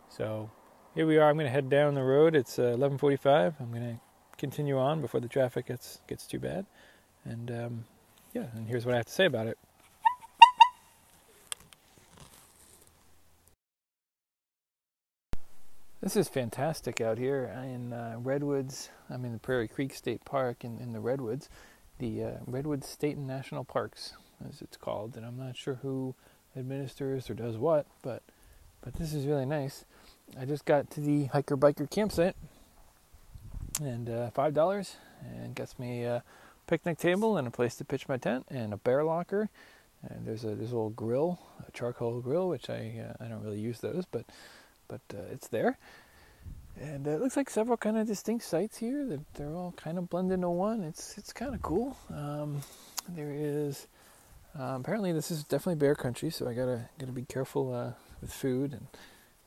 So 0.09 0.51
here 0.95 1.07
we 1.07 1.19
are. 1.19 1.29
I'm 1.29 1.37
going 1.37 1.47
to 1.47 1.53
head 1.53 1.69
down 1.69 1.95
the 1.95 2.05
road. 2.05 2.35
It's 2.35 2.59
uh, 2.59 2.75
11:45. 2.79 3.61
I'm 3.61 3.71
going 3.71 3.83
to 3.83 4.01
continue 4.37 4.79
on 4.79 5.01
before 5.01 5.21
the 5.21 5.29
traffic 5.29 5.67
gets 5.67 6.01
gets 6.07 6.27
too 6.27 6.39
bad. 6.39 6.67
And 7.25 7.51
um, 7.51 7.85
yeah, 8.33 8.47
and 8.55 8.69
here's 8.69 8.85
what 8.85 8.95
I 8.95 8.99
have 8.99 9.07
to 9.07 9.13
say 9.13 9.27
about 9.27 9.47
it. 9.47 9.59
This 16.05 16.17
is 16.17 16.29
fantastic 16.29 17.01
out 17.01 17.17
here 17.17 17.51
in 17.65 17.95
uh, 17.95 18.17
Redwoods. 18.19 18.91
I'm 19.09 19.25
in 19.25 19.33
the 19.33 19.39
Prairie 19.39 19.69
Creek 19.69 19.95
State 19.95 20.23
Park 20.27 20.63
in, 20.63 20.79
in 20.79 20.93
the 20.93 21.01
Redwoods, 21.01 21.49
the 21.99 22.25
uh, 22.25 22.81
State 22.83 23.17
and 23.17 23.27
National 23.27 23.65
Parks, 23.65 24.13
as 24.47 24.61
it's 24.61 24.77
called, 24.77 25.17
and 25.17 25.25
I'm 25.25 25.39
not 25.39 25.57
sure 25.57 25.77
who 25.77 26.15
administers 26.55 27.31
or 27.31 27.35
does 27.35 27.57
what, 27.57 27.87
but 28.03 28.23
but 28.83 28.93
this 28.97 29.15
is 29.15 29.25
really 29.25 29.47
nice. 29.47 29.87
I 30.39 30.45
just 30.45 30.67
got 30.67 30.91
to 30.91 31.01
the 31.01 31.25
hiker 31.25 31.57
biker 31.57 31.89
campsite, 31.89 32.37
and 33.81 34.09
uh, 34.09 34.31
five 34.31 34.55
dollars, 34.55 34.97
and 35.23 35.55
gets 35.55 35.79
me 35.79 36.05
a 36.05 36.23
picnic 36.67 36.99
table 36.99 37.37
and 37.37 37.47
a 37.47 37.51
place 37.51 37.75
to 37.77 37.85
pitch 37.85 38.09
my 38.09 38.17
tent, 38.17 38.47
and 38.49 38.73
a 38.73 38.77
bear 38.77 39.05
locker. 39.05 39.51
And 40.09 40.27
there's 40.27 40.45
a 40.45 40.49
there's 40.49 40.73
a 40.73 40.77
little 40.77 40.91
grill, 40.91 41.39
a 41.67 41.71
charcoal 41.73 42.21
grill, 42.21 42.49
which 42.49 42.69
I 42.69 42.95
uh, 43.09 43.25
I 43.25 43.29
don't 43.29 43.43
really 43.43 43.61
use 43.61 43.81
those, 43.81 44.05
but 44.11 44.25
but 44.89 45.01
uh, 45.13 45.33
it's 45.33 45.49
there. 45.49 45.79
And 46.81 47.07
it 47.07 47.21
looks 47.21 47.37
like 47.37 47.49
several 47.51 47.77
kind 47.77 47.97
of 47.97 48.07
distinct 48.07 48.45
sites 48.45 48.79
here 48.79 49.07
that 49.07 49.21
they're 49.35 49.55
all 49.55 49.73
kind 49.77 49.97
of 49.97 50.11
blend 50.11 50.33
into 50.33 50.51
one. 50.51 50.83
It's 50.83 51.17
it's 51.17 51.33
kind 51.33 51.55
of 51.55 51.63
cool. 51.63 51.97
Um, 52.13 52.61
there 53.09 53.33
is 53.33 53.87
um, 54.55 54.81
apparently 54.83 55.13
this 55.13 55.31
is 55.31 55.45
definitely 55.45 55.77
bear 55.77 55.95
country, 55.95 56.31
so 56.31 56.49
I 56.49 56.55
gotta 56.55 56.89
gotta 56.99 57.13
be 57.13 57.25
careful 57.25 57.73
uh, 57.73 57.93
with 58.21 58.33
food 58.33 58.73
and 58.73 58.87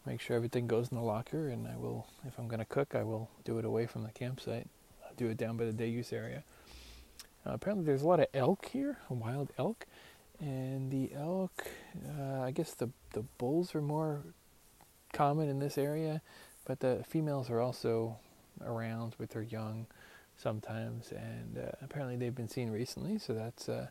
make 0.08 0.22
sure 0.22 0.36
everything 0.36 0.68
goes 0.68 0.90
in 0.90 0.98
the 0.98 1.04
locker. 1.04 1.50
And 1.50 1.68
I 1.68 1.78
will, 1.78 2.08
if 2.26 2.40
I'm 2.40 2.48
gonna 2.48 2.66
cook, 2.66 2.96
I 2.96 3.04
will 3.04 3.30
do 3.46 3.60
it 3.60 3.66
away 3.66 3.86
from 3.86 4.04
the 4.04 4.12
campsite. 4.12 4.68
I'll 5.06 5.16
do 5.16 5.28
it 5.28 5.38
down 5.38 5.58
by 5.58 5.66
the 5.66 5.74
day 5.74 5.88
use 5.88 6.12
area. 6.12 6.44
Uh, 7.46 7.52
apparently 7.54 7.86
there's 7.86 8.02
a 8.02 8.08
lot 8.08 8.20
of 8.20 8.28
elk 8.34 8.70
here, 8.72 8.98
wild 9.10 9.52
elk, 9.58 9.86
and 10.40 10.92
the 10.92 11.12
elk. 11.14 11.68
Uh, 12.20 12.42
I 12.42 12.52
guess 12.52 12.74
the 12.74 12.90
the 13.14 13.24
bulls 13.38 13.76
are 13.76 13.82
more 13.82 14.22
common 15.14 15.48
in 15.50 15.60
this 15.60 15.78
area 15.78 16.22
but 16.68 16.82
the 16.82 17.04
females 17.08 17.50
are 17.50 17.62
also 17.62 18.18
around 18.64 19.16
with 19.18 19.32
their 19.32 19.42
young 19.42 19.88
sometimes, 20.36 21.14
and 21.14 21.58
uh, 21.58 21.72
apparently 21.82 22.18
they've 22.18 22.36
been 22.36 22.50
seen 22.50 22.70
recently, 22.70 23.18
so 23.18 23.34
that's, 23.34 23.70
uh, 23.70 23.88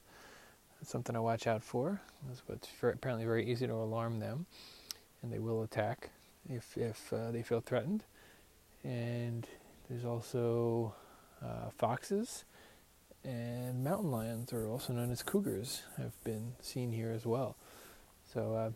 that's 0.79 0.91
something 0.93 1.15
to 1.15 1.23
watch 1.23 1.47
out 1.47 1.63
for. 1.63 2.03
It's 2.31 2.69
apparently 2.83 3.25
very 3.25 3.51
easy 3.51 3.67
to 3.67 3.73
alarm 3.73 4.21
them, 4.21 4.45
and 5.27 5.35
they 5.35 5.41
will 5.41 5.63
attack 5.63 6.11
if 6.49 6.79
if 6.79 7.13
uh, 7.13 7.33
they 7.33 7.43
feel 7.43 7.61
threatened. 7.61 8.05
And 8.85 9.47
there's 9.91 10.05
also 10.05 10.95
uh, 11.45 11.71
foxes 11.77 12.45
and 13.25 13.83
mountain 13.83 14.13
lions, 14.13 14.53
or 14.53 14.69
also 14.69 14.93
known 14.93 15.11
as 15.11 15.25
cougars, 15.25 15.83
have 15.97 16.13
been 16.23 16.53
seen 16.61 16.93
here 16.93 17.11
as 17.11 17.27
well. 17.27 17.57
So 18.33 18.55
uh, 18.55 18.71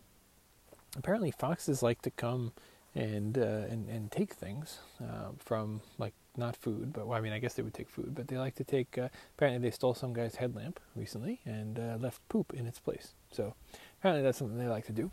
apparently 0.97 1.31
foxes 1.31 1.85
like 1.85 2.03
to 2.03 2.11
come 2.11 2.53
and 2.97 3.39
uh, 3.39 3.71
and 3.71 3.89
and 3.89 4.11
take 4.11 4.35
things 4.35 4.81
uh, 5.01 5.31
from 5.39 5.83
like 5.99 6.15
not 6.37 6.57
food, 6.57 6.93
but 6.93 7.07
well, 7.07 7.17
I 7.17 7.21
mean 7.21 7.33
I 7.33 7.39
guess 7.39 7.55
they 7.55 7.63
would 7.63 7.75
take 7.75 7.89
food, 7.89 8.13
but 8.17 8.27
they 8.27 8.39
like 8.39 8.57
to 8.57 8.65
take. 8.65 8.99
Uh, 8.99 9.09
apparently, 9.37 9.69
they 9.69 9.73
stole 9.73 9.95
some 9.95 10.13
guy's 10.13 10.35
headlamp 10.35 10.81
recently 10.97 11.39
and 11.45 11.79
left 12.03 12.29
poop 12.29 12.53
in 12.53 12.67
its 12.67 12.81
place. 12.81 13.15
So 13.31 13.55
apparently, 14.01 14.25
that's 14.25 14.39
something 14.39 14.59
they 14.59 14.67
like 14.67 14.87
to 14.87 14.93
do. 14.93 15.13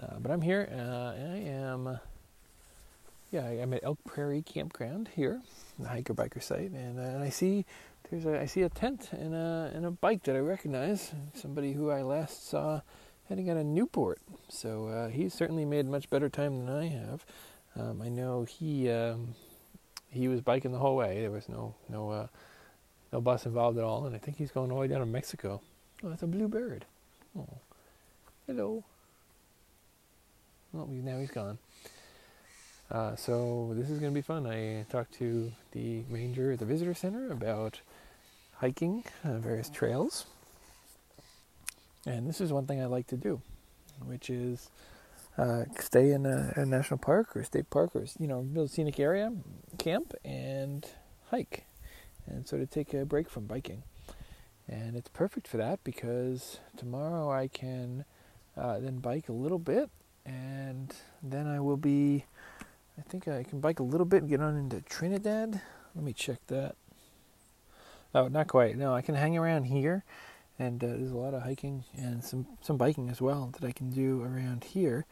Uh, 0.00 0.18
but 0.18 0.30
I'm 0.30 0.42
here. 0.42 0.68
Uh, 0.72 1.14
I 1.32 1.38
am. 1.46 1.98
yeah, 3.30 3.46
I'm 3.46 3.72
at 3.74 3.84
Elk 3.84 3.98
Prairie 4.04 4.42
Campground 4.42 5.10
here, 5.14 5.40
the 5.78 5.88
hiker 5.88 6.14
biker 6.14 6.42
site, 6.42 6.70
and, 6.70 6.98
and 6.98 7.22
I 7.22 7.28
see 7.28 7.64
there's 8.10 8.26
a 8.26 8.40
I 8.40 8.46
see 8.46 8.62
a 8.62 8.68
tent 8.68 9.10
and 9.12 9.34
a 9.34 9.70
and 9.74 9.86
a 9.86 9.90
bike 9.90 10.24
that 10.24 10.36
I 10.36 10.40
recognize. 10.40 11.12
Somebody 11.34 11.72
who 11.72 11.90
I 11.90 12.02
last 12.02 12.48
saw 12.48 12.80
heading 13.28 13.50
out 13.50 13.56
of 13.56 13.66
Newport. 13.66 14.20
So 14.48 14.88
uh, 14.88 15.08
he's 15.08 15.32
certainly 15.32 15.64
made 15.64 15.86
much 15.86 16.10
better 16.10 16.28
time 16.28 16.64
than 16.66 16.76
I 16.76 16.88
have. 16.88 17.24
Um, 17.76 18.02
I 18.02 18.08
know 18.08 18.44
he 18.44 18.90
um, 18.90 19.34
he 20.10 20.28
was 20.28 20.40
biking 20.40 20.72
the 20.72 20.78
whole 20.78 20.96
way. 20.96 21.20
There 21.20 21.30
was 21.30 21.48
no 21.48 21.74
no 21.88 22.10
uh, 22.10 22.26
no 23.12 23.20
bus 23.20 23.46
involved 23.46 23.78
at 23.78 23.84
all, 23.84 24.06
and 24.06 24.14
I 24.14 24.18
think 24.18 24.36
he's 24.36 24.50
going 24.50 24.70
all 24.70 24.76
the 24.76 24.80
way 24.82 24.88
down 24.88 25.00
to 25.00 25.06
Mexico. 25.06 25.60
Oh, 26.02 26.10
that's 26.10 26.22
a 26.22 26.26
blue 26.26 26.48
bird. 26.48 26.84
Oh, 27.38 27.48
hello. 28.46 28.84
Well, 30.74 30.86
now 30.86 31.18
he's 31.18 31.30
gone. 31.30 31.58
Uh, 32.90 33.16
so 33.16 33.72
this 33.74 33.88
is 33.88 33.98
going 33.98 34.12
to 34.12 34.14
be 34.14 34.22
fun. 34.22 34.46
I 34.46 34.84
talked 34.90 35.14
to 35.14 35.52
the 35.72 36.02
ranger 36.10 36.52
at 36.52 36.58
the 36.58 36.66
visitor 36.66 36.92
center 36.92 37.30
about 37.32 37.80
hiking 38.56 39.04
uh, 39.24 39.38
various 39.38 39.70
trails 39.70 40.26
and 42.06 42.28
this 42.28 42.40
is 42.40 42.52
one 42.52 42.66
thing 42.66 42.82
I 42.82 42.86
like 42.86 43.06
to 43.08 43.16
do, 43.16 43.40
which 44.04 44.28
is 44.28 44.70
uh, 45.38 45.64
stay 45.78 46.10
in 46.10 46.26
a, 46.26 46.52
a, 46.56 46.66
national 46.66 46.98
park 46.98 47.36
or 47.36 47.42
state 47.44 47.70
park 47.70 47.90
or 47.94 48.04
you 48.18 48.26
know 48.26 48.46
real 48.52 48.68
scenic 48.68 49.00
area, 49.00 49.32
camp 49.78 50.14
and 50.24 50.86
hike, 51.30 51.64
and 52.26 52.46
sort 52.46 52.62
of 52.62 52.70
take 52.70 52.92
a 52.94 53.04
break 53.04 53.28
from 53.28 53.46
biking. 53.46 53.82
And 54.68 54.96
it's 54.96 55.08
perfect 55.08 55.46
for 55.46 55.56
that 55.58 55.82
because 55.84 56.58
tomorrow 56.76 57.30
I 57.30 57.48
can 57.48 58.04
uh, 58.56 58.78
then 58.78 58.98
bike 58.98 59.28
a 59.28 59.32
little 59.32 59.58
bit, 59.58 59.90
and 60.26 60.94
then 61.22 61.46
I 61.46 61.60
will 61.60 61.76
be. 61.76 62.24
I 62.98 63.02
think 63.02 63.26
I 63.26 63.42
can 63.42 63.60
bike 63.60 63.80
a 63.80 63.82
little 63.84 64.06
bit 64.06 64.22
and 64.22 64.30
get 64.30 64.40
on 64.40 64.56
into 64.56 64.80
Trinidad. 64.82 65.60
Let 65.94 66.04
me 66.04 66.12
check 66.12 66.38
that. 66.46 66.76
Oh, 68.14 68.28
not 68.28 68.46
quite. 68.46 68.76
No, 68.76 68.94
I 68.94 69.02
can 69.02 69.16
hang 69.16 69.36
around 69.36 69.64
here 69.64 70.04
and 70.58 70.82
uh, 70.82 70.88
there's 70.88 71.10
a 71.10 71.16
lot 71.16 71.34
of 71.34 71.42
hiking 71.42 71.84
and 71.96 72.22
some 72.22 72.46
some 72.60 72.76
biking 72.76 73.08
as 73.08 73.20
well 73.20 73.52
that 73.58 73.66
I 73.66 73.72
can 73.72 73.90
do 73.90 74.22
around 74.22 74.64
here. 74.64 75.06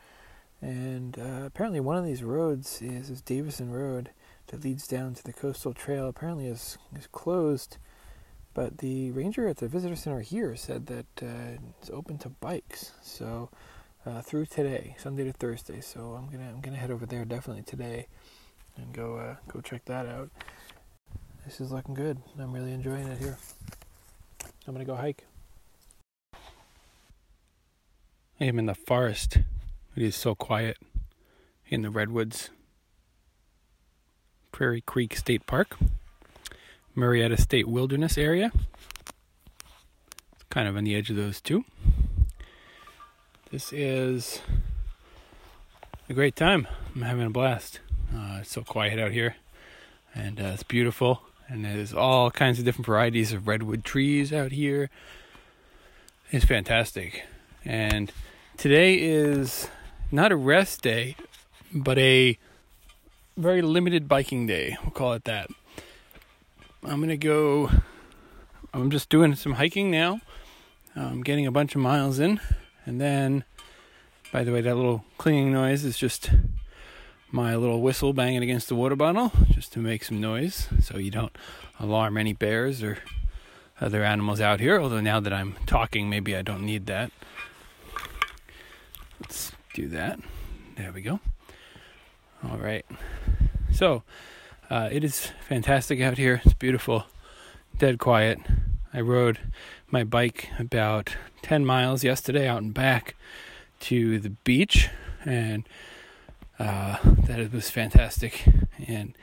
And 0.61 1.19
uh, 1.19 1.45
apparently, 1.47 1.81
one 1.81 1.97
of 1.97 2.05
these 2.05 2.23
roads 2.23 2.81
is, 2.81 3.11
is 3.11 3.21
Davison 3.21 3.73
Road 3.73 4.11
that 4.49 4.63
leads 4.63 4.87
down 4.87 5.15
to 5.15 5.25
the 5.25 5.33
coastal 5.33 5.75
trail. 5.75 6.07
Apparently, 6.07 6.47
is 6.47 6.79
is 6.97 7.09
closed, 7.09 7.79
but 8.55 8.79
the 8.79 9.11
ranger 9.11 9.49
at 9.49 9.57
the 9.57 9.69
visitor 9.69 9.97
center 9.97 10.21
here 10.21 10.55
said 10.55 10.87
that 10.87 11.07
uh, 11.21 11.59
it's 11.81 11.91
open 11.91 12.19
to 12.19 12.29
bikes. 12.29 12.93
So 13.03 13.51
uh, 14.07 14.21
through 14.21 14.47
today, 14.47 14.97
Sunday 14.99 15.25
to 15.25 15.33
Thursday. 15.33 15.81
So 15.81 16.15
I'm 16.19 16.27
gonna 16.31 16.49
I'm 16.49 16.61
gonna 16.61 16.77
head 16.77 16.91
over 16.91 17.07
there 17.07 17.25
definitely 17.25 17.63
today 17.63 18.07
and 18.77 18.93
go 18.93 19.17
uh, 19.17 19.37
go 19.49 19.61
check 19.61 19.85
that 19.87 20.07
out. 20.07 20.31
This 21.45 21.61
is 21.61 21.73
looking 21.73 21.95
good. 21.95 22.19
I'm 22.39 22.53
really 22.53 22.73
enjoying 22.73 23.09
it 23.09 23.19
here. 23.19 23.39
I'm 24.67 24.75
gonna 24.75 24.85
go 24.85 24.97
hike. 24.97 25.25
I 28.41 28.45
am 28.45 28.59
in 28.59 28.67
the 28.67 28.75
forest. 28.75 29.39
It 29.95 30.03
is 30.03 30.17
so 30.17 30.35
quiet 30.35 30.79
in 31.69 31.83
the 31.83 31.91
redwoods. 31.91 32.51
Prairie 34.51 34.81
Creek 34.83 35.17
State 35.17 35.47
Park, 35.47 35.77
Marietta 36.95 37.41
State 37.41 37.67
Wilderness 37.69 38.19
Area. 38.19 38.53
It's 40.35 40.45
kind 40.51 40.69
of 40.69 40.77
on 40.77 40.85
the 40.85 40.95
edge 40.95 41.09
of 41.11 41.17
those 41.17 41.41
two. 41.41 41.65
This 43.53 43.73
is 43.73 44.41
a 46.09 46.15
great 46.15 46.35
time. 46.35 46.67
I'm 46.97 47.03
having 47.03 47.27
a 47.27 47.31
blast. 47.31 47.81
Uh, 48.13 48.39
it's 48.41 48.51
so 48.51 48.63
quiet 48.63 48.99
out 48.99 49.13
here, 49.13 49.37
and 50.15 50.41
uh, 50.41 50.53
it's 50.55 50.63
beautiful. 50.63 51.23
And 51.49 51.65
there's 51.65 51.93
all 51.93 52.31
kinds 52.31 52.59
of 52.59 52.65
different 52.65 52.87
varieties 52.87 53.33
of 53.33 53.47
redwood 53.47 53.85
trees 53.85 54.33
out 54.33 54.53
here. 54.53 54.89
It's 56.31 56.47
fantastic. 56.47 57.25
And 57.65 58.11
Today 58.57 58.95
is 58.95 59.69
not 60.13 60.31
a 60.31 60.37
rest 60.37 60.83
day, 60.83 61.17
but 61.75 61.99
a 61.99 62.39
very 63.37 63.61
limited 63.61 64.07
biking 64.07 64.47
day. 64.47 64.77
We'll 64.83 64.93
call 64.93 65.15
it 65.15 65.25
that. 65.25 65.51
I'm 66.85 67.05
to 67.09 67.17
go, 67.17 67.71
I'm 68.73 68.91
just 68.91 69.09
doing 69.09 69.35
some 69.35 69.55
hiking 69.55 69.91
now. 69.91 70.21
I'm 70.95 71.23
getting 71.23 71.47
a 71.47 71.51
bunch 71.51 71.75
of 71.75 71.81
miles 71.81 72.21
in. 72.21 72.41
And 72.85 73.01
then, 73.01 73.45
by 74.33 74.45
the 74.45 74.53
way, 74.53 74.61
that 74.61 74.75
little 74.75 75.05
clinging 75.19 75.53
noise 75.53 75.85
is 75.85 75.97
just 75.97 76.31
my 77.31 77.57
little 77.57 77.81
whistle 77.81 78.13
banging 78.13 78.43
against 78.43 78.69
the 78.69 78.75
water 78.75 78.97
bottle 78.97 79.33
just 79.51 79.73
to 79.73 79.79
make 79.79 80.05
some 80.05 80.21
noise 80.21 80.69
so 80.83 80.99
you 80.99 81.11
don't 81.11 81.37
alarm 81.81 82.19
any 82.19 82.35
bears 82.35 82.83
or 82.83 82.99
other 83.81 84.05
animals 84.05 84.41
out 84.41 84.61
here. 84.61 84.79
Although 84.79 85.01
now 85.01 85.21
that 85.21 85.33
I'm 85.33 85.55
talking, 85.67 86.11
maybe 86.11 86.37
I 86.37 86.43
don't 86.43 86.63
need 86.63 86.87
that. 86.87 87.11
Let's 89.21 89.53
do 89.75 89.89
that. 89.89 90.21
There 90.77 90.93
we 90.93 91.01
go. 91.01 91.21
All 92.49 92.59
right. 92.59 92.85
So, 93.73 94.03
uh, 94.69 94.89
it 94.91 95.05
is 95.05 95.31
fantastic 95.49 96.01
out 96.01 96.19
here. 96.19 96.43
It's 96.45 96.55
beautiful, 96.55 97.07
dead 97.79 97.99
quiet. 97.99 98.39
I 98.93 99.01
rode 99.01 99.39
my 99.93 100.03
bike 100.03 100.49
about 100.59 101.15
10 101.43 101.65
miles 101.65 102.03
yesterday 102.03 102.49
out 102.49 102.63
and 102.63 102.75
back 102.75 103.15
to 103.81 104.19
the 104.19 104.31
beach, 104.31 104.89
and 105.25 105.69
uh, 106.59 106.97
that 107.05 107.53
was 107.53 107.71
fantastic. 107.71 108.45
And 108.87 109.15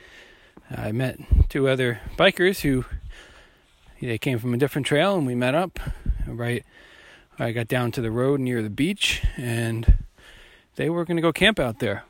I 0.70 0.92
met 0.92 1.18
two 1.48 1.68
other 1.68 2.00
bikers 2.16 2.60
who 2.60 2.84
they 4.00 4.16
came 4.16 4.38
from 4.38 4.54
a 4.54 4.56
different 4.56 4.86
trail, 4.86 5.16
and 5.16 5.26
we 5.26 5.34
met 5.34 5.54
up 5.54 5.78
right 6.26 6.64
I 7.40 7.52
got 7.52 7.68
down 7.68 7.90
to 7.92 8.02
the 8.02 8.10
road 8.10 8.38
near 8.38 8.62
the 8.62 8.68
beach 8.68 9.22
and 9.38 10.04
they 10.76 10.90
were 10.90 11.06
going 11.06 11.16
to 11.16 11.22
go 11.22 11.32
camp 11.32 11.58
out 11.58 11.78
there. 11.78 12.04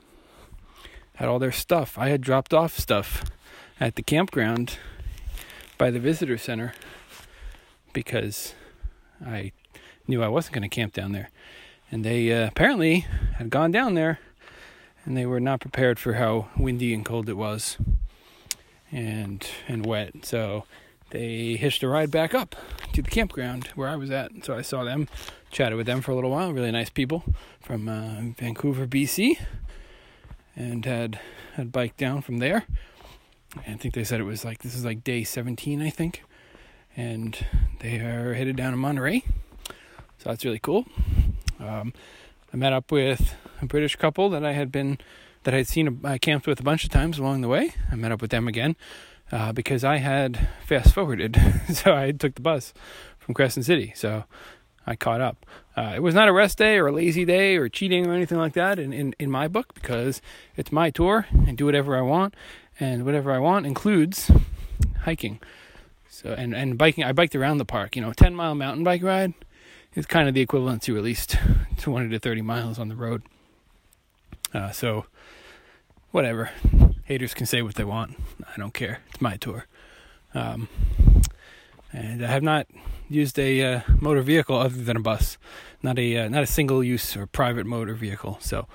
Had 1.15 1.29
all 1.29 1.39
their 1.39 1.53
stuff. 1.53 1.97
I 1.97 2.09
had 2.09 2.19
dropped 2.19 2.53
off 2.53 2.77
stuff 2.77 3.23
at 3.79 3.95
the 3.95 4.03
campground 4.03 4.77
by 5.77 5.89
the 5.89 6.01
visitor 6.01 6.37
center 6.37 6.73
because 7.93 8.53
I 9.25 9.51
knew 10.07 10.23
I 10.23 10.27
wasn't 10.27 10.55
going 10.55 10.69
to 10.69 10.75
camp 10.75 10.93
down 10.93 11.11
there. 11.11 11.29
And 11.91 12.05
they 12.05 12.31
uh, 12.31 12.47
apparently 12.47 13.05
had 13.37 13.49
gone 13.49 13.71
down 13.71 13.95
there 13.95 14.19
and 15.05 15.17
they 15.17 15.25
were 15.25 15.39
not 15.39 15.61
prepared 15.61 15.99
for 15.99 16.13
how 16.13 16.49
windy 16.57 16.93
and 16.93 17.05
cold 17.05 17.27
it 17.27 17.37
was 17.37 17.77
and 18.91 19.45
and 19.67 19.85
wet. 19.85 20.25
So 20.25 20.65
they 21.09 21.55
hitched 21.55 21.83
a 21.83 21.87
ride 21.87 22.11
back 22.11 22.33
up 22.33 22.55
to 22.93 23.01
the 23.01 23.09
campground 23.09 23.67
where 23.75 23.89
I 23.89 23.95
was 23.95 24.11
at. 24.11 24.31
So 24.43 24.55
I 24.55 24.61
saw 24.61 24.83
them, 24.83 25.07
chatted 25.51 25.77
with 25.77 25.85
them 25.85 26.01
for 26.01 26.11
a 26.11 26.15
little 26.15 26.31
while. 26.31 26.51
Really 26.51 26.71
nice 26.71 26.89
people 26.89 27.23
from 27.61 27.89
uh, 27.89 28.33
Vancouver, 28.37 28.87
BC, 28.87 29.37
and 30.55 30.85
had 30.85 31.19
had 31.55 31.71
biked 31.71 31.97
down 31.97 32.21
from 32.21 32.37
there. 32.37 32.65
I 33.67 33.73
think 33.73 33.93
they 33.93 34.05
said 34.05 34.21
it 34.21 34.25
was 34.25 34.45
like 34.45 34.59
this 34.59 34.75
is 34.75 34.85
like 34.85 35.03
day 35.03 35.23
17, 35.23 35.81
I 35.81 35.89
think, 35.89 36.23
and 36.95 37.45
they 37.79 37.99
are 37.99 38.33
headed 38.33 38.55
down 38.55 38.71
to 38.71 38.77
Monterey. 38.77 39.23
So 40.17 40.29
that's 40.29 40.45
really 40.45 40.59
cool. 40.59 40.85
Um, 41.59 41.93
I 42.53 42.57
met 42.57 42.73
up 42.73 42.91
with 42.91 43.35
a 43.61 43.65
British 43.65 43.95
couple 43.95 44.29
that 44.29 44.45
I 44.45 44.51
had 44.53 44.71
been 44.71 44.97
that 45.43 45.53
I 45.53 45.57
had 45.57 45.67
seen 45.67 46.01
I 46.03 46.17
camped 46.17 46.45
with 46.45 46.59
a 46.59 46.63
bunch 46.63 46.83
of 46.83 46.89
times 46.89 47.17
along 47.17 47.41
the 47.41 47.47
way. 47.47 47.73
I 47.91 47.95
met 47.95 48.11
up 48.11 48.21
with 48.21 48.31
them 48.31 48.47
again 48.47 48.75
uh, 49.31 49.51
because 49.51 49.83
I 49.83 49.97
had 49.97 50.49
fast 50.65 50.93
forwarded, 50.93 51.39
so 51.73 51.95
I 51.95 52.11
took 52.11 52.35
the 52.35 52.41
bus 52.41 52.73
from 53.17 53.33
Crescent 53.33 53.65
City. 53.65 53.93
So 53.95 54.25
I 54.85 54.95
caught 54.95 55.21
up. 55.21 55.45
Uh, 55.75 55.93
it 55.95 56.01
was 56.01 56.13
not 56.13 56.27
a 56.27 56.33
rest 56.33 56.57
day 56.57 56.77
or 56.77 56.87
a 56.87 56.91
lazy 56.91 57.23
day 57.23 57.55
or 57.55 57.69
cheating 57.69 58.07
or 58.07 58.13
anything 58.13 58.37
like 58.37 58.53
that 58.53 58.77
in, 58.77 58.91
in, 58.91 59.15
in 59.19 59.31
my 59.31 59.47
book 59.47 59.73
because 59.73 60.21
it's 60.57 60.71
my 60.71 60.89
tour 60.89 61.27
and 61.31 61.57
do 61.57 61.65
whatever 61.65 61.97
I 61.97 62.01
want, 62.01 62.35
and 62.79 63.05
whatever 63.05 63.31
I 63.31 63.39
want 63.39 63.65
includes 63.65 64.29
hiking. 65.03 65.39
So 66.11 66.33
and 66.33 66.53
and 66.53 66.77
biking. 66.77 67.05
I 67.05 67.13
biked 67.13 67.35
around 67.35 67.57
the 67.57 67.65
park. 67.65 67.95
You 67.95 68.01
know, 68.01 68.11
ten 68.11 68.35
mile 68.35 68.53
mountain 68.53 68.83
bike 68.83 69.01
ride 69.01 69.33
is 69.95 70.05
kind 70.05 70.27
of 70.27 70.35
the 70.35 70.41
equivalent 70.41 70.81
to 70.83 70.97
at 70.97 71.03
least 71.03 71.37
20 71.77 72.09
to 72.09 72.19
30 72.19 72.41
miles 72.41 72.79
on 72.79 72.89
the 72.89 72.95
road. 72.95 73.23
Uh, 74.53 74.71
so, 74.71 75.05
whatever. 76.11 76.51
Haters 77.05 77.33
can 77.33 77.45
say 77.45 77.61
what 77.61 77.75
they 77.75 77.83
want. 77.83 78.17
I 78.41 78.57
don't 78.57 78.73
care. 78.73 78.99
It's 79.09 79.21
my 79.21 79.37
tour. 79.37 79.65
Um, 80.33 80.69
and 81.91 82.23
I 82.23 82.27
have 82.27 82.43
not 82.43 82.67
used 83.09 83.37
a 83.37 83.61
uh, 83.61 83.81
motor 83.99 84.21
vehicle 84.21 84.57
other 84.57 84.81
than 84.81 84.97
a 84.97 85.01
bus, 85.01 85.37
not 85.81 85.97
a 85.97 86.17
uh, 86.17 86.29
not 86.29 86.43
a 86.43 86.47
single 86.47 86.83
use 86.83 87.15
or 87.15 87.25
private 87.25 87.65
motor 87.65 87.93
vehicle. 87.93 88.37
So, 88.41 88.67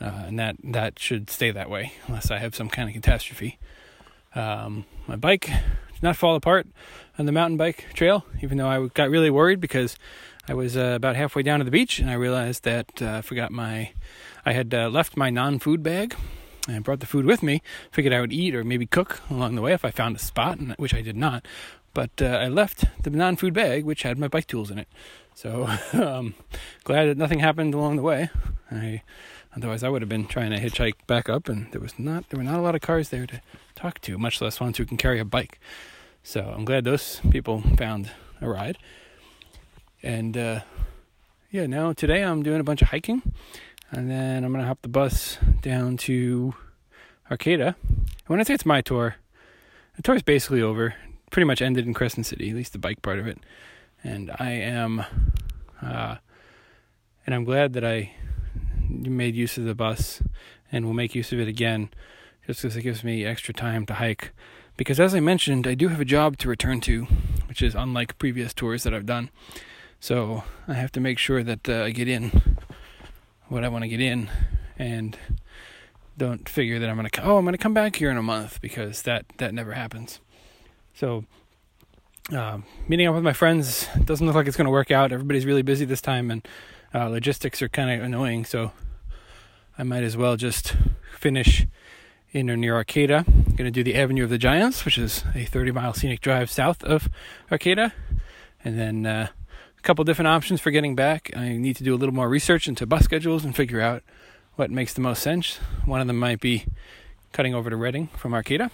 uh, 0.00 0.24
and 0.26 0.38
that 0.38 0.56
that 0.64 0.98
should 0.98 1.30
stay 1.30 1.52
that 1.52 1.70
way 1.70 1.92
unless 2.08 2.30
I 2.30 2.38
have 2.38 2.54
some 2.54 2.68
kind 2.68 2.88
of 2.88 2.94
catastrophe. 2.94 3.58
Um, 4.34 4.84
my 5.06 5.16
bike 5.16 5.50
not 6.02 6.16
fall 6.16 6.34
apart 6.34 6.66
on 7.18 7.26
the 7.26 7.32
mountain 7.32 7.56
bike 7.56 7.86
trail, 7.94 8.24
even 8.42 8.58
though 8.58 8.68
I 8.68 8.86
got 8.88 9.10
really 9.10 9.30
worried 9.30 9.60
because 9.60 9.96
I 10.48 10.54
was 10.54 10.76
uh, 10.76 10.94
about 10.96 11.16
halfway 11.16 11.42
down 11.42 11.60
to 11.60 11.64
the 11.64 11.70
beach 11.70 11.98
and 11.98 12.10
I 12.10 12.14
realized 12.14 12.64
that 12.64 13.00
uh, 13.00 13.18
I 13.18 13.20
forgot 13.22 13.52
my, 13.52 13.92
I 14.44 14.52
had 14.52 14.74
uh, 14.74 14.88
left 14.88 15.16
my 15.16 15.30
non 15.30 15.58
food 15.58 15.82
bag 15.82 16.16
and 16.68 16.84
brought 16.84 17.00
the 17.00 17.06
food 17.06 17.24
with 17.24 17.42
me. 17.42 17.62
Figured 17.90 18.12
I 18.12 18.20
would 18.20 18.32
eat 18.32 18.54
or 18.54 18.64
maybe 18.64 18.86
cook 18.86 19.20
along 19.30 19.54
the 19.54 19.62
way 19.62 19.72
if 19.72 19.84
I 19.84 19.90
found 19.90 20.16
a 20.16 20.18
spot, 20.18 20.58
which 20.78 20.94
I 20.94 21.02
did 21.02 21.16
not. 21.16 21.46
But 21.94 22.22
uh, 22.22 22.26
I 22.26 22.48
left 22.48 22.84
the 23.02 23.10
non 23.10 23.36
food 23.36 23.54
bag, 23.54 23.84
which 23.84 24.02
had 24.02 24.18
my 24.18 24.28
bike 24.28 24.46
tools 24.46 24.70
in 24.70 24.78
it. 24.78 24.88
So 25.34 25.68
um, 25.92 26.34
glad 26.84 27.06
that 27.06 27.18
nothing 27.18 27.40
happened 27.40 27.74
along 27.74 27.96
the 27.96 28.02
way. 28.02 28.30
I, 28.70 29.02
otherwise, 29.54 29.82
I 29.82 29.90
would 29.90 30.02
have 30.02 30.08
been 30.08 30.26
trying 30.26 30.50
to 30.50 30.58
hitchhike 30.58 31.06
back 31.06 31.28
up, 31.28 31.48
and 31.48 31.70
there 31.72 31.80
was 31.80 31.98
not 31.98 32.30
there 32.30 32.38
were 32.38 32.44
not 32.44 32.58
a 32.58 32.62
lot 32.62 32.74
of 32.74 32.80
cars 32.80 33.10
there 33.10 33.26
to 33.26 33.40
talk 33.74 34.00
to, 34.00 34.18
much 34.18 34.40
less 34.40 34.60
ones 34.60 34.78
who 34.78 34.86
can 34.86 34.96
carry 34.96 35.20
a 35.20 35.24
bike. 35.24 35.60
So 36.24 36.52
I'm 36.56 36.64
glad 36.64 36.84
those 36.84 37.20
people 37.30 37.62
found 37.76 38.10
a 38.40 38.48
ride. 38.48 38.78
And 40.04 40.36
uh, 40.36 40.60
yeah, 41.50 41.66
now 41.66 41.92
today 41.92 42.22
I'm 42.22 42.44
doing 42.44 42.60
a 42.60 42.64
bunch 42.64 42.80
of 42.80 42.88
hiking, 42.88 43.22
and 43.90 44.08
then 44.08 44.44
I'm 44.44 44.52
gonna 44.52 44.66
hop 44.66 44.82
the 44.82 44.88
bus 44.88 45.38
down 45.62 45.96
to 45.98 46.54
Arcata. 47.28 47.74
And 47.82 48.28
when 48.28 48.38
I 48.38 48.44
say 48.44 48.54
it's 48.54 48.64
my 48.64 48.80
tour, 48.80 49.16
the 49.96 50.02
tour 50.02 50.14
is 50.14 50.22
basically 50.22 50.62
over. 50.62 50.94
Pretty 51.32 51.44
much 51.44 51.60
ended 51.60 51.86
in 51.86 51.94
Crescent 51.94 52.26
City, 52.26 52.50
at 52.50 52.56
least 52.56 52.72
the 52.72 52.78
bike 52.78 53.02
part 53.02 53.18
of 53.18 53.26
it. 53.26 53.38
And 54.04 54.30
I 54.38 54.50
am, 54.50 55.04
uh, 55.80 56.16
and 57.26 57.34
I'm 57.34 57.44
glad 57.44 57.72
that 57.72 57.84
I 57.84 58.12
made 58.88 59.34
use 59.34 59.58
of 59.58 59.64
the 59.64 59.74
bus, 59.74 60.22
and 60.70 60.86
will 60.86 60.92
make 60.92 61.16
use 61.16 61.32
of 61.32 61.40
it 61.40 61.48
again, 61.48 61.90
just 62.46 62.62
because 62.62 62.76
it 62.76 62.82
gives 62.82 63.02
me 63.02 63.24
extra 63.24 63.52
time 63.52 63.86
to 63.86 63.94
hike. 63.94 64.30
Because 64.76 64.98
as 64.98 65.14
I 65.14 65.20
mentioned, 65.20 65.66
I 65.66 65.74
do 65.74 65.88
have 65.88 66.00
a 66.00 66.04
job 66.04 66.38
to 66.38 66.48
return 66.48 66.80
to, 66.82 67.04
which 67.46 67.62
is 67.62 67.74
unlike 67.74 68.18
previous 68.18 68.54
tours 68.54 68.82
that 68.82 68.94
I've 68.94 69.06
done. 69.06 69.30
So 70.00 70.44
I 70.66 70.74
have 70.74 70.90
to 70.92 71.00
make 71.00 71.18
sure 71.18 71.42
that 71.42 71.68
uh, 71.68 71.84
I 71.84 71.90
get 71.90 72.08
in 72.08 72.58
what 73.48 73.64
I 73.64 73.68
want 73.68 73.82
to 73.84 73.88
get 73.88 74.00
in, 74.00 74.30
and 74.78 75.16
don't 76.16 76.48
figure 76.48 76.78
that 76.78 76.88
I'm 76.88 76.96
gonna 76.96 77.10
oh 77.22 77.38
I'm 77.38 77.44
gonna 77.44 77.58
come 77.58 77.74
back 77.74 77.96
here 77.96 78.10
in 78.10 78.16
a 78.16 78.22
month 78.22 78.60
because 78.60 79.02
that 79.02 79.26
that 79.38 79.54
never 79.54 79.72
happens. 79.72 80.20
So 80.94 81.24
uh, 82.34 82.58
meeting 82.88 83.06
up 83.06 83.14
with 83.14 83.24
my 83.24 83.32
friends 83.32 83.88
doesn't 84.04 84.26
look 84.26 84.34
like 84.34 84.46
it's 84.46 84.56
gonna 84.56 84.70
work 84.70 84.90
out. 84.90 85.12
Everybody's 85.12 85.46
really 85.46 85.62
busy 85.62 85.84
this 85.84 86.00
time, 86.00 86.30
and 86.30 86.48
uh, 86.94 87.08
logistics 87.08 87.62
are 87.62 87.68
kind 87.68 87.90
of 87.90 88.04
annoying. 88.04 88.44
So 88.44 88.72
I 89.78 89.84
might 89.84 90.02
as 90.02 90.16
well 90.16 90.36
just 90.36 90.74
finish 91.18 91.66
in 92.32 92.50
or 92.50 92.56
near 92.56 92.74
Arcata. 92.74 93.24
I'm 93.26 93.54
gonna 93.56 93.70
do 93.70 93.84
the 93.84 93.94
Avenue 93.94 94.24
of 94.24 94.30
the 94.30 94.38
Giants, 94.38 94.84
which 94.84 94.98
is 94.98 95.24
a 95.34 95.44
30 95.44 95.72
mile 95.72 95.94
scenic 95.94 96.20
drive 96.20 96.50
south 96.50 96.82
of 96.84 97.08
Arcata, 97.50 97.92
and 98.64 98.78
then. 98.78 99.06
Uh, 99.06 99.28
a 99.78 99.84
couple 99.84 100.04
different 100.04 100.28
options 100.28 100.60
for 100.60 100.70
getting 100.70 100.94
back. 100.94 101.32
I 101.36 101.56
need 101.56 101.74
to 101.74 101.82
do 101.82 101.92
a 101.92 101.98
little 101.98 102.14
more 102.14 102.28
research 102.28 102.68
into 102.68 102.86
bus 102.86 103.02
schedules 103.02 103.44
and 103.44 103.54
figure 103.54 103.80
out 103.80 104.04
what 104.54 104.70
makes 104.70 104.94
the 104.94 105.00
most 105.00 105.24
sense. 105.24 105.56
One 105.86 106.00
of 106.00 106.06
them 106.06 106.20
might 106.20 106.40
be 106.40 106.66
cutting 107.32 107.52
over 107.52 107.68
to 107.68 107.74
Redding 107.74 108.06
from 108.16 108.32
Arcata. 108.32 108.70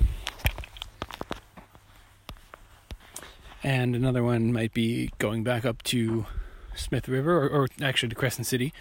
And 3.62 3.96
another 3.96 4.22
one 4.22 4.52
might 4.52 4.74
be 4.74 5.10
going 5.18 5.44
back 5.44 5.64
up 5.64 5.82
to 5.84 6.26
Smith 6.74 7.08
River, 7.08 7.38
or, 7.38 7.48
or 7.48 7.68
actually 7.80 8.10
to 8.10 8.14
Crescent 8.14 8.46
City, 8.46 8.74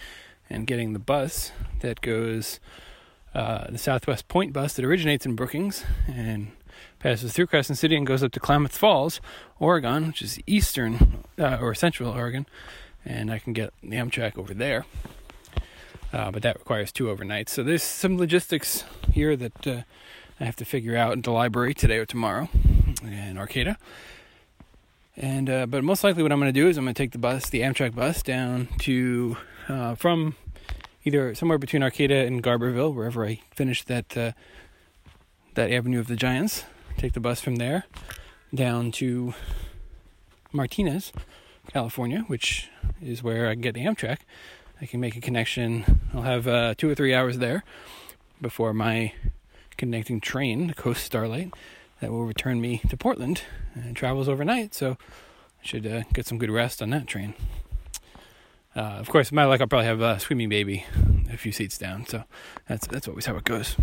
and 0.50 0.66
getting 0.66 0.92
the 0.92 0.98
bus 0.98 1.52
that 1.80 2.02
goes, 2.02 2.60
uh, 3.34 3.70
the 3.70 3.78
Southwest 3.78 4.28
Point 4.28 4.52
bus 4.52 4.74
that 4.74 4.84
originates 4.84 5.26
in 5.26 5.34
Brookings 5.34 5.84
and 6.06 6.48
passes 6.98 7.32
through 7.32 7.46
Crescent 7.46 7.78
City 7.78 7.96
and 7.96 8.06
goes 8.06 8.22
up 8.22 8.32
to 8.32 8.40
Klamath 8.40 8.76
Falls, 8.76 9.20
Oregon, 9.58 10.08
which 10.08 10.22
is 10.22 10.38
eastern 10.46 11.24
uh, 11.38 11.58
or 11.60 11.74
central 11.74 12.10
Oregon, 12.10 12.46
and 13.04 13.30
I 13.30 13.38
can 13.38 13.52
get 13.52 13.72
the 13.82 13.96
Amtrak 13.96 14.38
over 14.38 14.54
there. 14.54 14.84
Uh, 16.12 16.30
but 16.30 16.42
that 16.42 16.58
requires 16.58 16.90
two 16.90 17.04
overnights. 17.04 17.50
So 17.50 17.62
there's 17.62 17.82
some 17.82 18.16
logistics 18.16 18.84
here 19.12 19.36
that 19.36 19.66
uh, 19.66 19.82
I 20.40 20.44
have 20.44 20.56
to 20.56 20.64
figure 20.64 20.96
out 20.96 21.12
at 21.18 21.22
the 21.22 21.32
library 21.32 21.74
today 21.74 21.98
or 21.98 22.06
tomorrow 22.06 22.48
in 23.02 23.36
Arcata. 23.36 23.76
And 25.16 25.50
uh, 25.50 25.66
but 25.66 25.82
most 25.82 26.04
likely, 26.04 26.22
what 26.22 26.30
I'm 26.30 26.38
going 26.38 26.52
to 26.52 26.60
do 26.60 26.68
is 26.68 26.78
I'm 26.78 26.84
going 26.84 26.94
to 26.94 27.02
take 27.02 27.10
the 27.10 27.18
bus, 27.18 27.50
the 27.50 27.60
Amtrak 27.60 27.94
bus, 27.94 28.22
down 28.22 28.68
to 28.80 29.36
uh, 29.68 29.96
from 29.96 30.36
either 31.04 31.34
somewhere 31.34 31.58
between 31.58 31.82
Arcata 31.82 32.26
and 32.26 32.42
Garberville, 32.42 32.94
wherever 32.94 33.24
I 33.24 33.40
finish 33.54 33.84
that 33.84 34.16
uh, 34.16 34.32
that 35.54 35.70
Avenue 35.70 35.98
of 35.98 36.06
the 36.06 36.16
Giants. 36.16 36.64
Take 36.96 37.12
the 37.12 37.20
bus 37.20 37.40
from 37.40 37.56
there 37.56 37.84
down 38.54 38.90
to 38.92 39.34
Martinez, 40.52 41.12
California, 41.72 42.24
which 42.26 42.68
is 43.00 43.22
where 43.22 43.48
I 43.48 43.52
can 43.54 43.60
get 43.60 43.74
the 43.74 43.84
Amtrak. 43.84 44.18
I 44.80 44.86
can 44.86 45.00
make 45.00 45.16
a 45.16 45.20
connection. 45.20 46.00
I'll 46.14 46.22
have 46.22 46.46
uh, 46.46 46.74
two 46.76 46.88
or 46.88 46.94
three 46.94 47.14
hours 47.14 47.38
there 47.38 47.64
before 48.40 48.72
my 48.72 49.12
connecting 49.76 50.20
train, 50.20 50.68
the 50.68 50.74
Coast 50.74 51.04
Starlight, 51.04 51.52
that 52.00 52.10
will 52.10 52.24
return 52.24 52.60
me 52.60 52.78
to 52.88 52.96
Portland 52.96 53.42
and 53.74 53.96
travels 53.96 54.28
overnight. 54.28 54.74
So 54.74 54.92
I 54.92 55.66
should 55.66 55.86
uh, 55.86 56.02
get 56.12 56.26
some 56.26 56.38
good 56.38 56.50
rest 56.50 56.80
on 56.82 56.90
that 56.90 57.06
train. 57.06 57.34
Uh, 58.78 59.00
of 59.00 59.10
course, 59.10 59.32
my 59.32 59.44
luck, 59.44 59.60
I'll 59.60 59.66
probably 59.66 59.86
have 59.86 60.00
a 60.00 60.20
swimming 60.20 60.48
baby 60.48 60.86
a 61.32 61.36
few 61.36 61.50
seats 61.50 61.76
down. 61.76 62.06
So 62.06 62.22
that's 62.68 62.86
that's 62.86 63.08
always 63.08 63.26
how 63.26 63.34
it 63.34 63.42
goes. 63.42 63.74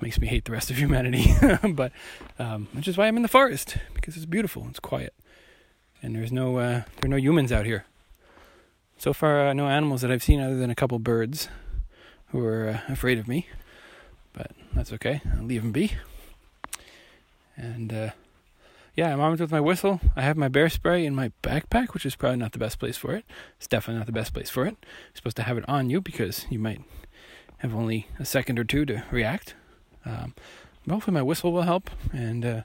Makes 0.00 0.20
me 0.20 0.28
hate 0.28 0.44
the 0.44 0.52
rest 0.52 0.70
of 0.70 0.78
humanity, 0.78 1.34
but 1.72 1.90
um, 2.38 2.68
which 2.74 2.86
is 2.86 2.96
why 2.96 3.08
I'm 3.08 3.16
in 3.16 3.22
the 3.22 3.28
forest 3.28 3.76
because 3.94 4.16
it's 4.16 4.24
beautiful, 4.24 4.68
it's 4.70 4.78
quiet, 4.78 5.14
and 6.00 6.14
there's 6.14 6.30
no 6.30 6.58
uh, 6.58 6.82
there 7.00 7.06
are 7.06 7.08
no 7.08 7.16
humans 7.16 7.50
out 7.50 7.66
here. 7.66 7.86
So 8.98 9.12
far, 9.12 9.48
uh, 9.48 9.52
no 9.52 9.66
animals 9.66 10.02
that 10.02 10.12
I've 10.12 10.22
seen 10.22 10.40
other 10.40 10.56
than 10.56 10.70
a 10.70 10.76
couple 10.76 11.00
birds 11.00 11.48
who 12.28 12.44
are 12.44 12.68
uh, 12.68 12.92
afraid 12.92 13.18
of 13.18 13.26
me. 13.26 13.48
But 14.32 14.52
that's 14.74 14.92
okay. 14.92 15.22
I'll 15.36 15.42
leave 15.42 15.62
them 15.62 15.72
be. 15.72 15.94
And 17.56 17.92
uh, 17.92 18.10
yeah, 18.98 19.12
I'm 19.12 19.20
armed 19.20 19.38
with 19.38 19.52
my 19.52 19.60
whistle. 19.60 20.00
I 20.16 20.22
have 20.22 20.36
my 20.36 20.48
bear 20.48 20.68
spray 20.68 21.06
in 21.06 21.14
my 21.14 21.30
backpack, 21.40 21.94
which 21.94 22.04
is 22.04 22.16
probably 22.16 22.38
not 22.38 22.50
the 22.50 22.58
best 22.58 22.80
place 22.80 22.96
for 22.96 23.14
it. 23.14 23.24
It's 23.56 23.68
definitely 23.68 24.00
not 24.00 24.06
the 24.06 24.12
best 24.12 24.34
place 24.34 24.50
for 24.50 24.66
it. 24.66 24.76
You're 24.82 25.14
supposed 25.14 25.36
to 25.36 25.44
have 25.44 25.56
it 25.56 25.64
on 25.68 25.88
you 25.88 26.00
because 26.00 26.46
you 26.50 26.58
might 26.58 26.82
have 27.58 27.72
only 27.72 28.08
a 28.18 28.24
second 28.24 28.58
or 28.58 28.64
two 28.64 28.84
to 28.86 29.04
react. 29.12 29.54
Um, 30.04 30.34
hopefully, 30.90 31.14
my 31.14 31.22
whistle 31.22 31.52
will 31.52 31.62
help. 31.62 31.90
And 32.12 32.44
uh, 32.44 32.62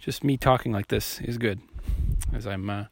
just 0.00 0.24
me 0.24 0.38
talking 0.38 0.72
like 0.72 0.88
this 0.88 1.20
is 1.20 1.36
good. 1.36 1.60
As 2.32 2.46
I'm 2.46 2.70
uh, 2.70 2.84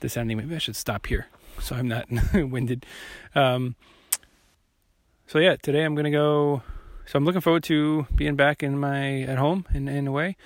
descending, 0.00 0.38
maybe 0.38 0.54
I 0.54 0.58
should 0.58 0.76
stop 0.76 1.04
here 1.04 1.26
so 1.60 1.76
I'm 1.76 1.86
not 1.86 2.06
winded. 2.34 2.86
Um, 3.34 3.76
so 5.26 5.38
yeah, 5.38 5.56
today 5.56 5.84
I'm 5.84 5.94
gonna 5.94 6.10
go. 6.10 6.62
So 7.04 7.18
I'm 7.18 7.26
looking 7.26 7.42
forward 7.42 7.64
to 7.64 8.06
being 8.14 8.36
back 8.36 8.62
in 8.62 8.78
my 8.78 9.20
at 9.20 9.36
home 9.36 9.66
in 9.74 9.86
in 9.86 10.06
a 10.06 10.12
way. 10.12 10.38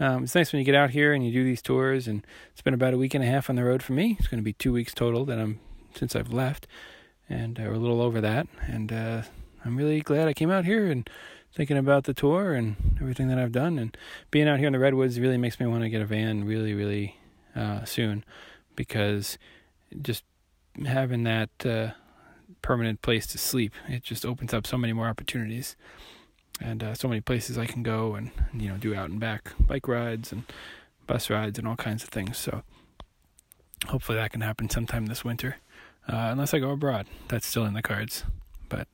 Um, 0.00 0.24
it's 0.24 0.34
nice 0.34 0.52
when 0.52 0.60
you 0.60 0.64
get 0.64 0.74
out 0.74 0.90
here 0.90 1.12
and 1.12 1.24
you 1.26 1.32
do 1.32 1.44
these 1.44 1.62
tours, 1.62 2.06
and 2.06 2.24
it's 2.52 2.62
been 2.62 2.74
about 2.74 2.94
a 2.94 2.98
week 2.98 3.14
and 3.14 3.24
a 3.24 3.26
half 3.26 3.50
on 3.50 3.56
the 3.56 3.64
road 3.64 3.82
for 3.82 3.92
me. 3.92 4.16
It's 4.18 4.28
going 4.28 4.40
to 4.40 4.44
be 4.44 4.52
two 4.52 4.72
weeks 4.72 4.94
total 4.94 5.24
that 5.24 5.38
I'm 5.38 5.60
since 5.94 6.14
I've 6.14 6.32
left, 6.32 6.66
and 7.28 7.58
uh, 7.58 7.70
a 7.70 7.72
little 7.72 8.00
over 8.00 8.20
that. 8.20 8.46
And 8.66 8.92
uh, 8.92 9.22
I'm 9.64 9.76
really 9.76 10.00
glad 10.00 10.28
I 10.28 10.34
came 10.34 10.50
out 10.50 10.64
here 10.64 10.86
and 10.86 11.08
thinking 11.54 11.76
about 11.76 12.04
the 12.04 12.14
tour 12.14 12.54
and 12.54 12.76
everything 13.00 13.28
that 13.28 13.38
I've 13.38 13.52
done. 13.52 13.78
And 13.78 13.96
being 14.30 14.48
out 14.48 14.58
here 14.58 14.68
in 14.68 14.72
the 14.72 14.78
redwoods 14.78 15.18
really 15.18 15.38
makes 15.38 15.58
me 15.58 15.66
want 15.66 15.82
to 15.82 15.88
get 15.88 16.00
a 16.00 16.06
van 16.06 16.44
really, 16.44 16.74
really 16.74 17.16
uh, 17.56 17.84
soon 17.84 18.24
because 18.76 19.38
just 20.00 20.22
having 20.86 21.24
that 21.24 21.50
uh, 21.66 21.88
permanent 22.62 23.02
place 23.02 23.26
to 23.26 23.38
sleep 23.38 23.72
it 23.88 24.02
just 24.02 24.24
opens 24.24 24.54
up 24.54 24.66
so 24.66 24.76
many 24.76 24.92
more 24.92 25.08
opportunities 25.08 25.76
and 26.60 26.82
uh, 26.82 26.94
so 26.94 27.08
many 27.08 27.20
places 27.20 27.56
I 27.58 27.66
can 27.66 27.82
go 27.82 28.14
and 28.14 28.30
you 28.52 28.68
know 28.68 28.76
do 28.76 28.94
out 28.94 29.10
and 29.10 29.20
back 29.20 29.52
bike 29.58 29.88
rides 29.88 30.32
and 30.32 30.44
bus 31.06 31.30
rides 31.30 31.58
and 31.58 31.66
all 31.66 31.76
kinds 31.76 32.02
of 32.02 32.08
things. 32.08 32.38
So 32.38 32.62
hopefully 33.86 34.18
that 34.18 34.32
can 34.32 34.40
happen 34.40 34.68
sometime 34.68 35.06
this 35.06 35.24
winter, 35.24 35.56
uh, 36.08 36.28
unless 36.32 36.54
I 36.54 36.58
go 36.58 36.70
abroad. 36.70 37.06
That's 37.28 37.46
still 37.46 37.64
in 37.64 37.74
the 37.74 37.82
cards, 37.82 38.24
but 38.68 38.88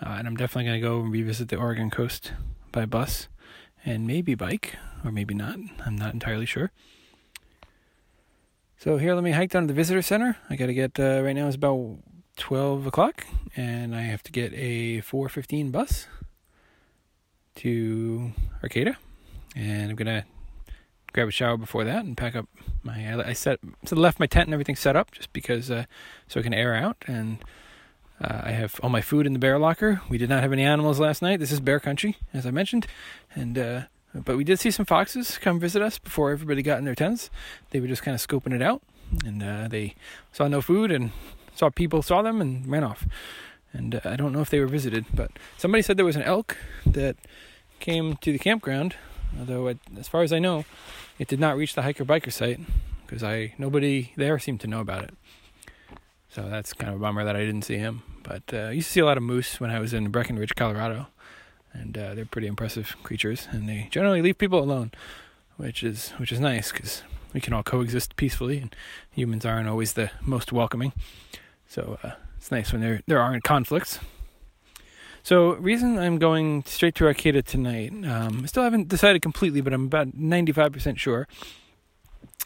uh, 0.00 0.16
and 0.18 0.28
I'm 0.28 0.36
definitely 0.36 0.64
gonna 0.64 0.80
go 0.80 1.00
and 1.00 1.12
revisit 1.12 1.48
the 1.48 1.56
Oregon 1.56 1.90
coast 1.90 2.32
by 2.72 2.86
bus 2.86 3.28
and 3.84 4.06
maybe 4.06 4.34
bike 4.34 4.76
or 5.04 5.10
maybe 5.10 5.34
not. 5.34 5.58
I'm 5.84 5.96
not 5.96 6.12
entirely 6.12 6.46
sure. 6.46 6.70
So 8.76 8.96
here, 8.96 9.14
let 9.14 9.24
me 9.24 9.32
hike 9.32 9.50
down 9.50 9.62
to 9.62 9.66
the 9.66 9.74
visitor 9.74 10.02
center. 10.02 10.36
I 10.48 10.54
got 10.54 10.66
to 10.66 10.74
get 10.74 11.00
uh, 11.00 11.20
right 11.22 11.34
now. 11.34 11.48
It's 11.48 11.56
about 11.56 11.96
twelve 12.36 12.86
o'clock, 12.86 13.26
and 13.56 13.92
I 13.92 14.02
have 14.02 14.22
to 14.22 14.30
get 14.30 14.52
a 14.54 15.00
four 15.00 15.28
fifteen 15.28 15.72
bus 15.72 16.06
to 17.58 18.32
Arcata, 18.62 18.96
and 19.54 19.90
I'm 19.90 19.96
gonna 19.96 20.24
grab 21.12 21.28
a 21.28 21.32
shower 21.32 21.56
before 21.56 21.84
that 21.84 22.04
and 22.04 22.16
pack 22.16 22.36
up 22.36 22.48
my. 22.82 23.22
I 23.24 23.32
set 23.32 23.60
so 23.84 23.96
left 23.96 24.20
my 24.20 24.26
tent 24.26 24.46
and 24.46 24.54
everything 24.54 24.76
set 24.76 24.96
up 24.96 25.10
just 25.10 25.32
because 25.32 25.70
uh, 25.70 25.84
so 26.26 26.40
I 26.40 26.42
can 26.42 26.54
air 26.54 26.74
out 26.74 26.96
and. 27.06 27.38
Uh, 28.20 28.42
I 28.46 28.50
have 28.50 28.80
all 28.82 28.90
my 28.90 29.00
food 29.00 29.26
in 29.26 29.32
the 29.32 29.38
bear 29.38 29.60
locker. 29.60 30.00
We 30.08 30.18
did 30.18 30.28
not 30.28 30.42
have 30.42 30.52
any 30.52 30.64
animals 30.64 30.98
last 30.98 31.22
night. 31.22 31.38
This 31.38 31.52
is 31.52 31.60
bear 31.60 31.78
country, 31.78 32.16
as 32.34 32.46
I 32.46 32.50
mentioned, 32.50 32.88
and 33.32 33.56
uh, 33.56 33.82
but 34.12 34.36
we 34.36 34.42
did 34.42 34.58
see 34.58 34.72
some 34.72 34.86
foxes 34.86 35.38
come 35.38 35.60
visit 35.60 35.82
us 35.82 36.00
before 36.00 36.32
everybody 36.32 36.62
got 36.62 36.78
in 36.78 36.84
their 36.84 36.96
tents. 36.96 37.30
They 37.70 37.78
were 37.78 37.86
just 37.86 38.02
kind 38.02 38.16
of 38.16 38.26
scoping 38.26 38.52
it 38.52 38.60
out, 38.60 38.82
and 39.24 39.40
uh, 39.40 39.68
they 39.68 39.94
saw 40.32 40.48
no 40.48 40.60
food 40.60 40.90
and 40.90 41.12
saw 41.54 41.70
people 41.70 42.02
saw 42.02 42.22
them 42.22 42.40
and 42.40 42.66
ran 42.66 42.84
off. 42.84 43.06
And 43.72 43.94
uh, 43.94 44.00
I 44.04 44.16
don't 44.16 44.32
know 44.32 44.40
if 44.40 44.50
they 44.50 44.60
were 44.60 44.66
visited, 44.66 45.04
but 45.14 45.30
somebody 45.56 45.82
said 45.82 45.96
there 45.96 46.04
was 46.04 46.16
an 46.16 46.22
elk 46.22 46.56
that 46.86 47.16
came 47.80 48.16
to 48.16 48.32
the 48.32 48.38
campground, 48.38 48.96
although 49.38 49.66
it, 49.68 49.78
as 49.98 50.08
far 50.08 50.22
as 50.22 50.32
I 50.32 50.38
know, 50.38 50.64
it 51.18 51.28
did 51.28 51.40
not 51.40 51.56
reach 51.56 51.74
the 51.74 51.82
hiker 51.82 52.04
biker 52.04 52.32
site 52.32 52.60
because 53.06 53.22
I 53.22 53.54
nobody 53.58 54.12
there 54.16 54.38
seemed 54.38 54.60
to 54.60 54.66
know 54.66 54.80
about 54.80 55.04
it. 55.04 55.14
So 56.28 56.48
that's 56.48 56.72
kind 56.72 56.90
of 56.92 57.00
a 57.00 57.02
bummer 57.02 57.24
that 57.24 57.36
I 57.36 57.40
didn't 57.40 57.62
see 57.62 57.78
him. 57.78 58.02
But 58.22 58.42
uh, 58.52 58.56
I 58.56 58.70
used 58.72 58.88
to 58.88 58.92
see 58.92 59.00
a 59.00 59.06
lot 59.06 59.16
of 59.16 59.22
moose 59.22 59.60
when 59.60 59.70
I 59.70 59.78
was 59.78 59.94
in 59.94 60.10
Breckenridge, 60.10 60.54
Colorado, 60.54 61.06
and 61.72 61.96
uh, 61.96 62.14
they're 62.14 62.26
pretty 62.26 62.46
impressive 62.46 62.96
creatures, 63.02 63.48
and 63.50 63.68
they 63.68 63.88
generally 63.90 64.20
leave 64.20 64.36
people 64.36 64.62
alone, 64.62 64.92
which 65.56 65.82
is 65.82 66.10
which 66.18 66.32
is 66.32 66.40
nice 66.40 66.70
because 66.70 67.02
we 67.32 67.40
can 67.40 67.52
all 67.52 67.62
coexist 67.62 68.16
peacefully, 68.16 68.58
and 68.58 68.74
humans 69.10 69.46
aren't 69.46 69.68
always 69.68 69.94
the 69.94 70.10
most 70.20 70.52
welcoming. 70.52 70.92
So 71.66 71.98
uh, 72.02 72.12
it's 72.36 72.50
nice 72.50 72.72
when 72.72 72.82
there 72.82 73.02
there 73.06 73.20
aren't 73.20 73.44
conflicts. 73.44 73.98
So, 75.28 75.56
reason 75.56 75.98
I'm 75.98 76.16
going 76.16 76.64
straight 76.64 76.94
to 76.94 77.04
Arcata 77.04 77.42
tonight, 77.42 77.92
um, 78.06 78.40
I 78.44 78.46
still 78.46 78.62
haven't 78.62 78.88
decided 78.88 79.20
completely, 79.20 79.60
but 79.60 79.74
I'm 79.74 79.84
about 79.84 80.16
95% 80.16 80.98
sure. 80.98 81.28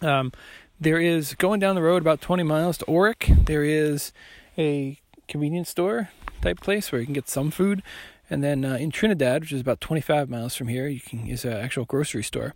Um, 0.01 0.33
there 0.81 0.99
is 0.99 1.35
going 1.35 1.61
down 1.61 1.77
the 1.77 1.83
road 1.83 2.03
about 2.03 2.21
20 2.21 2.43
miles 2.43 2.77
to 2.79 2.85
Orick. 2.87 3.47
There 3.47 3.63
is 3.63 4.13
a 4.59 4.99
convenience 5.29 5.69
store 5.69 6.11
type 6.41 6.61
place 6.61 6.91
where 6.91 7.01
you 7.01 7.07
can 7.07 7.15
get 7.15 7.29
some 7.29 7.53
food, 7.53 7.85
and 8.29 8.43
then 8.43 8.65
uh, 8.65 8.75
in 8.75 8.91
Trinidad, 8.91 9.43
which 9.43 9.53
is 9.53 9.61
about 9.61 9.81
25 9.81 10.29
miles 10.29 10.57
from 10.57 10.67
here, 10.67 10.89
you 10.89 10.99
can 10.99 11.25
is 11.29 11.45
an 11.45 11.53
actual 11.53 11.85
grocery 11.85 12.25
store. 12.25 12.53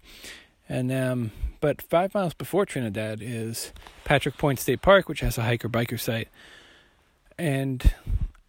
And 0.68 0.90
um, 0.90 1.30
but 1.60 1.80
five 1.80 2.12
miles 2.14 2.34
before 2.34 2.66
Trinidad 2.66 3.20
is 3.22 3.72
Patrick 4.02 4.38
Point 4.38 4.58
State 4.58 4.82
Park, 4.82 5.08
which 5.08 5.20
has 5.20 5.38
a 5.38 5.42
hiker 5.42 5.68
biker 5.68 6.00
site. 6.00 6.26
And 7.38 7.94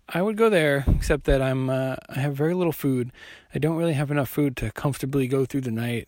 I 0.09 0.21
would 0.21 0.37
go 0.37 0.49
there, 0.49 0.85
except 0.95 1.25
that 1.25 1.41
I'm 1.41 1.69
uh, 1.69 1.97
I 2.09 2.19
have 2.19 2.33
very 2.33 2.53
little 2.53 2.71
food. 2.71 3.11
I 3.53 3.59
don't 3.59 3.75
really 3.75 3.93
have 3.93 4.09
enough 4.09 4.29
food 4.29 4.55
to 4.57 4.71
comfortably 4.71 5.27
go 5.27 5.45
through 5.45 5.61
the 5.61 5.71
night, 5.71 6.07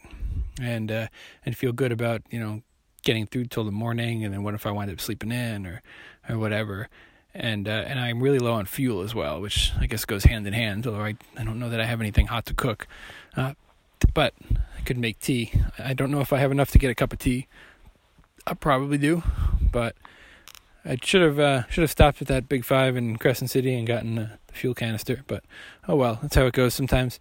and 0.62 0.92
uh, 0.92 1.08
and 1.46 1.58
feel 1.58 1.74
good 1.74 1.92
about 1.92 2.22
you 2.30 2.40
know 2.40 2.62
getting 3.04 3.28
through 3.28 3.46
till 3.46 3.66
the 3.66 3.72
morning. 3.72 4.24
And 4.24 4.34
then 4.34 4.44
what 4.44 4.54
if 4.54 4.66
I 4.66 4.72
wind 4.72 4.90
up 4.90 5.02
sleeping 5.02 5.32
in 5.32 5.66
or 5.66 5.82
or 6.30 6.38
whatever? 6.38 6.88
And 7.34 7.68
uh, 7.68 7.84
and 7.88 8.00
I'm 8.00 8.22
really 8.22 8.40
low 8.40 8.54
on 8.54 8.66
fuel 8.66 9.02
as 9.02 9.14
well, 9.14 9.42
which 9.42 9.74
I 9.80 9.86
guess 9.86 10.06
goes 10.06 10.24
hand 10.24 10.48
in 10.48 10.54
hand. 10.54 10.88
Although 10.88 11.04
I 11.04 11.16
I 11.38 11.44
don't 11.44 11.60
know 11.60 11.70
that 11.70 11.82
I 11.82 11.86
have 11.86 12.00
anything 12.00 12.28
hot 12.28 12.46
to 12.46 12.54
cook, 12.54 12.88
uh, 13.36 13.54
but 14.14 14.34
I 14.78 14.82
could 14.82 14.98
make 14.98 15.20
tea. 15.20 15.52
I 15.78 15.94
don't 15.94 16.10
know 16.10 16.22
if 16.22 16.32
I 16.32 16.38
have 16.38 16.52
enough 16.52 16.72
to 16.72 16.80
get 16.80 16.90
a 16.90 16.96
cup 16.96 17.12
of 17.12 17.20
tea. 17.20 17.48
I 18.48 18.54
probably 18.54 18.98
do, 18.98 19.24
but 19.60 19.96
I 20.86 20.98
should 21.04 21.22
have 21.22 21.40
uh, 21.40 21.68
should 21.68 21.82
have 21.82 21.92
stopped 21.92 22.22
at 22.22 22.28
that 22.28 22.48
Big 22.48 22.64
Five 22.64 22.96
in 22.96 23.18
Crescent 23.18 23.50
City 23.50 23.74
and 23.76 23.86
gotten 23.86 24.18
uh, 24.18 24.38
the 24.48 24.54
fuel 24.54 24.74
canister. 24.74 25.24
But 25.28 25.44
oh 25.88 25.96
well, 25.96 26.20
that's 26.22 26.36
how 26.36 26.46
it 26.46 26.54
goes 26.54 26.74
sometimes. 26.74 27.20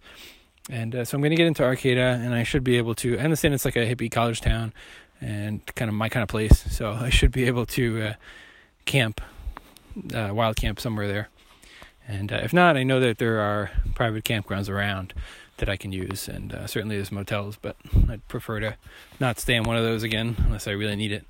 And 0.69 0.95
uh, 0.95 1.05
so 1.05 1.15
I'm 1.15 1.21
going 1.21 1.31
to 1.31 1.35
get 1.35 1.47
into 1.47 1.63
Arcata, 1.63 2.19
and 2.23 2.33
I 2.33 2.43
should 2.43 2.63
be 2.63 2.77
able 2.77 2.95
to. 2.95 3.17
I 3.17 3.23
understand 3.23 3.53
it's 3.53 3.65
like 3.65 3.75
a 3.75 3.93
hippie 3.93 4.11
college 4.11 4.41
town, 4.41 4.73
and 5.19 5.65
kind 5.75 5.89
of 5.89 5.95
my 5.95 6.09
kind 6.09 6.23
of 6.23 6.29
place. 6.29 6.63
So 6.71 6.91
I 7.01 7.09
should 7.09 7.31
be 7.31 7.45
able 7.45 7.65
to 7.67 8.01
uh, 8.03 8.13
camp, 8.85 9.21
uh, 10.13 10.31
wild 10.33 10.55
camp 10.55 10.79
somewhere 10.79 11.07
there. 11.07 11.29
And 12.07 12.31
uh, 12.31 12.39
if 12.41 12.53
not, 12.53 12.77
I 12.77 12.83
know 12.83 12.99
that 12.99 13.17
there 13.17 13.39
are 13.39 13.71
private 13.93 14.23
campgrounds 14.23 14.69
around 14.69 15.13
that 15.57 15.69
I 15.69 15.75
can 15.75 15.91
use, 15.91 16.27
and 16.27 16.57
certainly 16.67 16.95
there's 16.95 17.11
motels. 17.11 17.57
But 17.61 17.75
I'd 18.09 18.25
prefer 18.29 18.61
to 18.61 18.77
not 19.19 19.39
stay 19.39 19.55
in 19.55 19.63
one 19.63 19.75
of 19.75 19.83
those 19.83 20.03
again 20.03 20.37
unless 20.39 20.67
I 20.67 20.71
really 20.71 20.95
need 20.95 21.11
it 21.11 21.25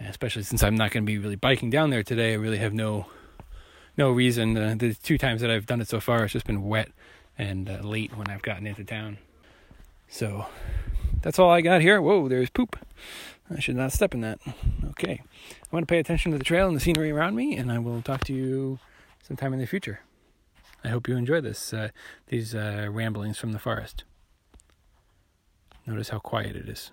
especially 0.00 0.42
since 0.42 0.62
I'm 0.62 0.76
not 0.76 0.90
going 0.90 1.04
to 1.04 1.06
be 1.06 1.18
really 1.18 1.36
biking 1.36 1.70
down 1.70 1.90
there 1.90 2.02
today. 2.02 2.32
I 2.32 2.36
really 2.36 2.58
have 2.58 2.72
no 2.72 3.06
no 3.96 4.10
reason. 4.10 4.56
Uh, 4.56 4.74
the 4.78 4.94
two 4.94 5.18
times 5.18 5.40
that 5.40 5.50
I've 5.50 5.66
done 5.66 5.80
it 5.80 5.88
so 5.88 6.00
far, 6.00 6.24
it's 6.24 6.32
just 6.32 6.46
been 6.46 6.62
wet 6.62 6.90
and 7.36 7.68
uh, 7.68 7.80
late 7.82 8.16
when 8.16 8.28
I've 8.28 8.42
gotten 8.42 8.66
into 8.66 8.84
town. 8.84 9.18
So 10.08 10.46
that's 11.22 11.38
all 11.38 11.50
I 11.50 11.60
got 11.60 11.80
here. 11.80 12.00
Whoa, 12.00 12.28
there's 12.28 12.50
poop. 12.50 12.78
I 13.54 13.60
should 13.60 13.76
not 13.76 13.92
step 13.92 14.14
in 14.14 14.20
that. 14.20 14.38
Okay. 14.90 15.22
I 15.22 15.66
want 15.70 15.86
to 15.86 15.92
pay 15.92 15.98
attention 15.98 16.32
to 16.32 16.38
the 16.38 16.44
trail 16.44 16.68
and 16.68 16.76
the 16.76 16.80
scenery 16.80 17.10
around 17.10 17.34
me, 17.34 17.56
and 17.56 17.72
I 17.72 17.78
will 17.78 18.02
talk 18.02 18.24
to 18.24 18.32
you 18.32 18.78
sometime 19.22 19.52
in 19.52 19.58
the 19.58 19.66
future. 19.66 20.00
I 20.84 20.88
hope 20.88 21.08
you 21.08 21.16
enjoy 21.16 21.40
this, 21.40 21.72
uh, 21.72 21.88
these 22.28 22.54
uh, 22.54 22.88
ramblings 22.90 23.38
from 23.38 23.52
the 23.52 23.58
forest. 23.58 24.04
Notice 25.86 26.10
how 26.10 26.18
quiet 26.18 26.54
it 26.54 26.68
is. 26.68 26.92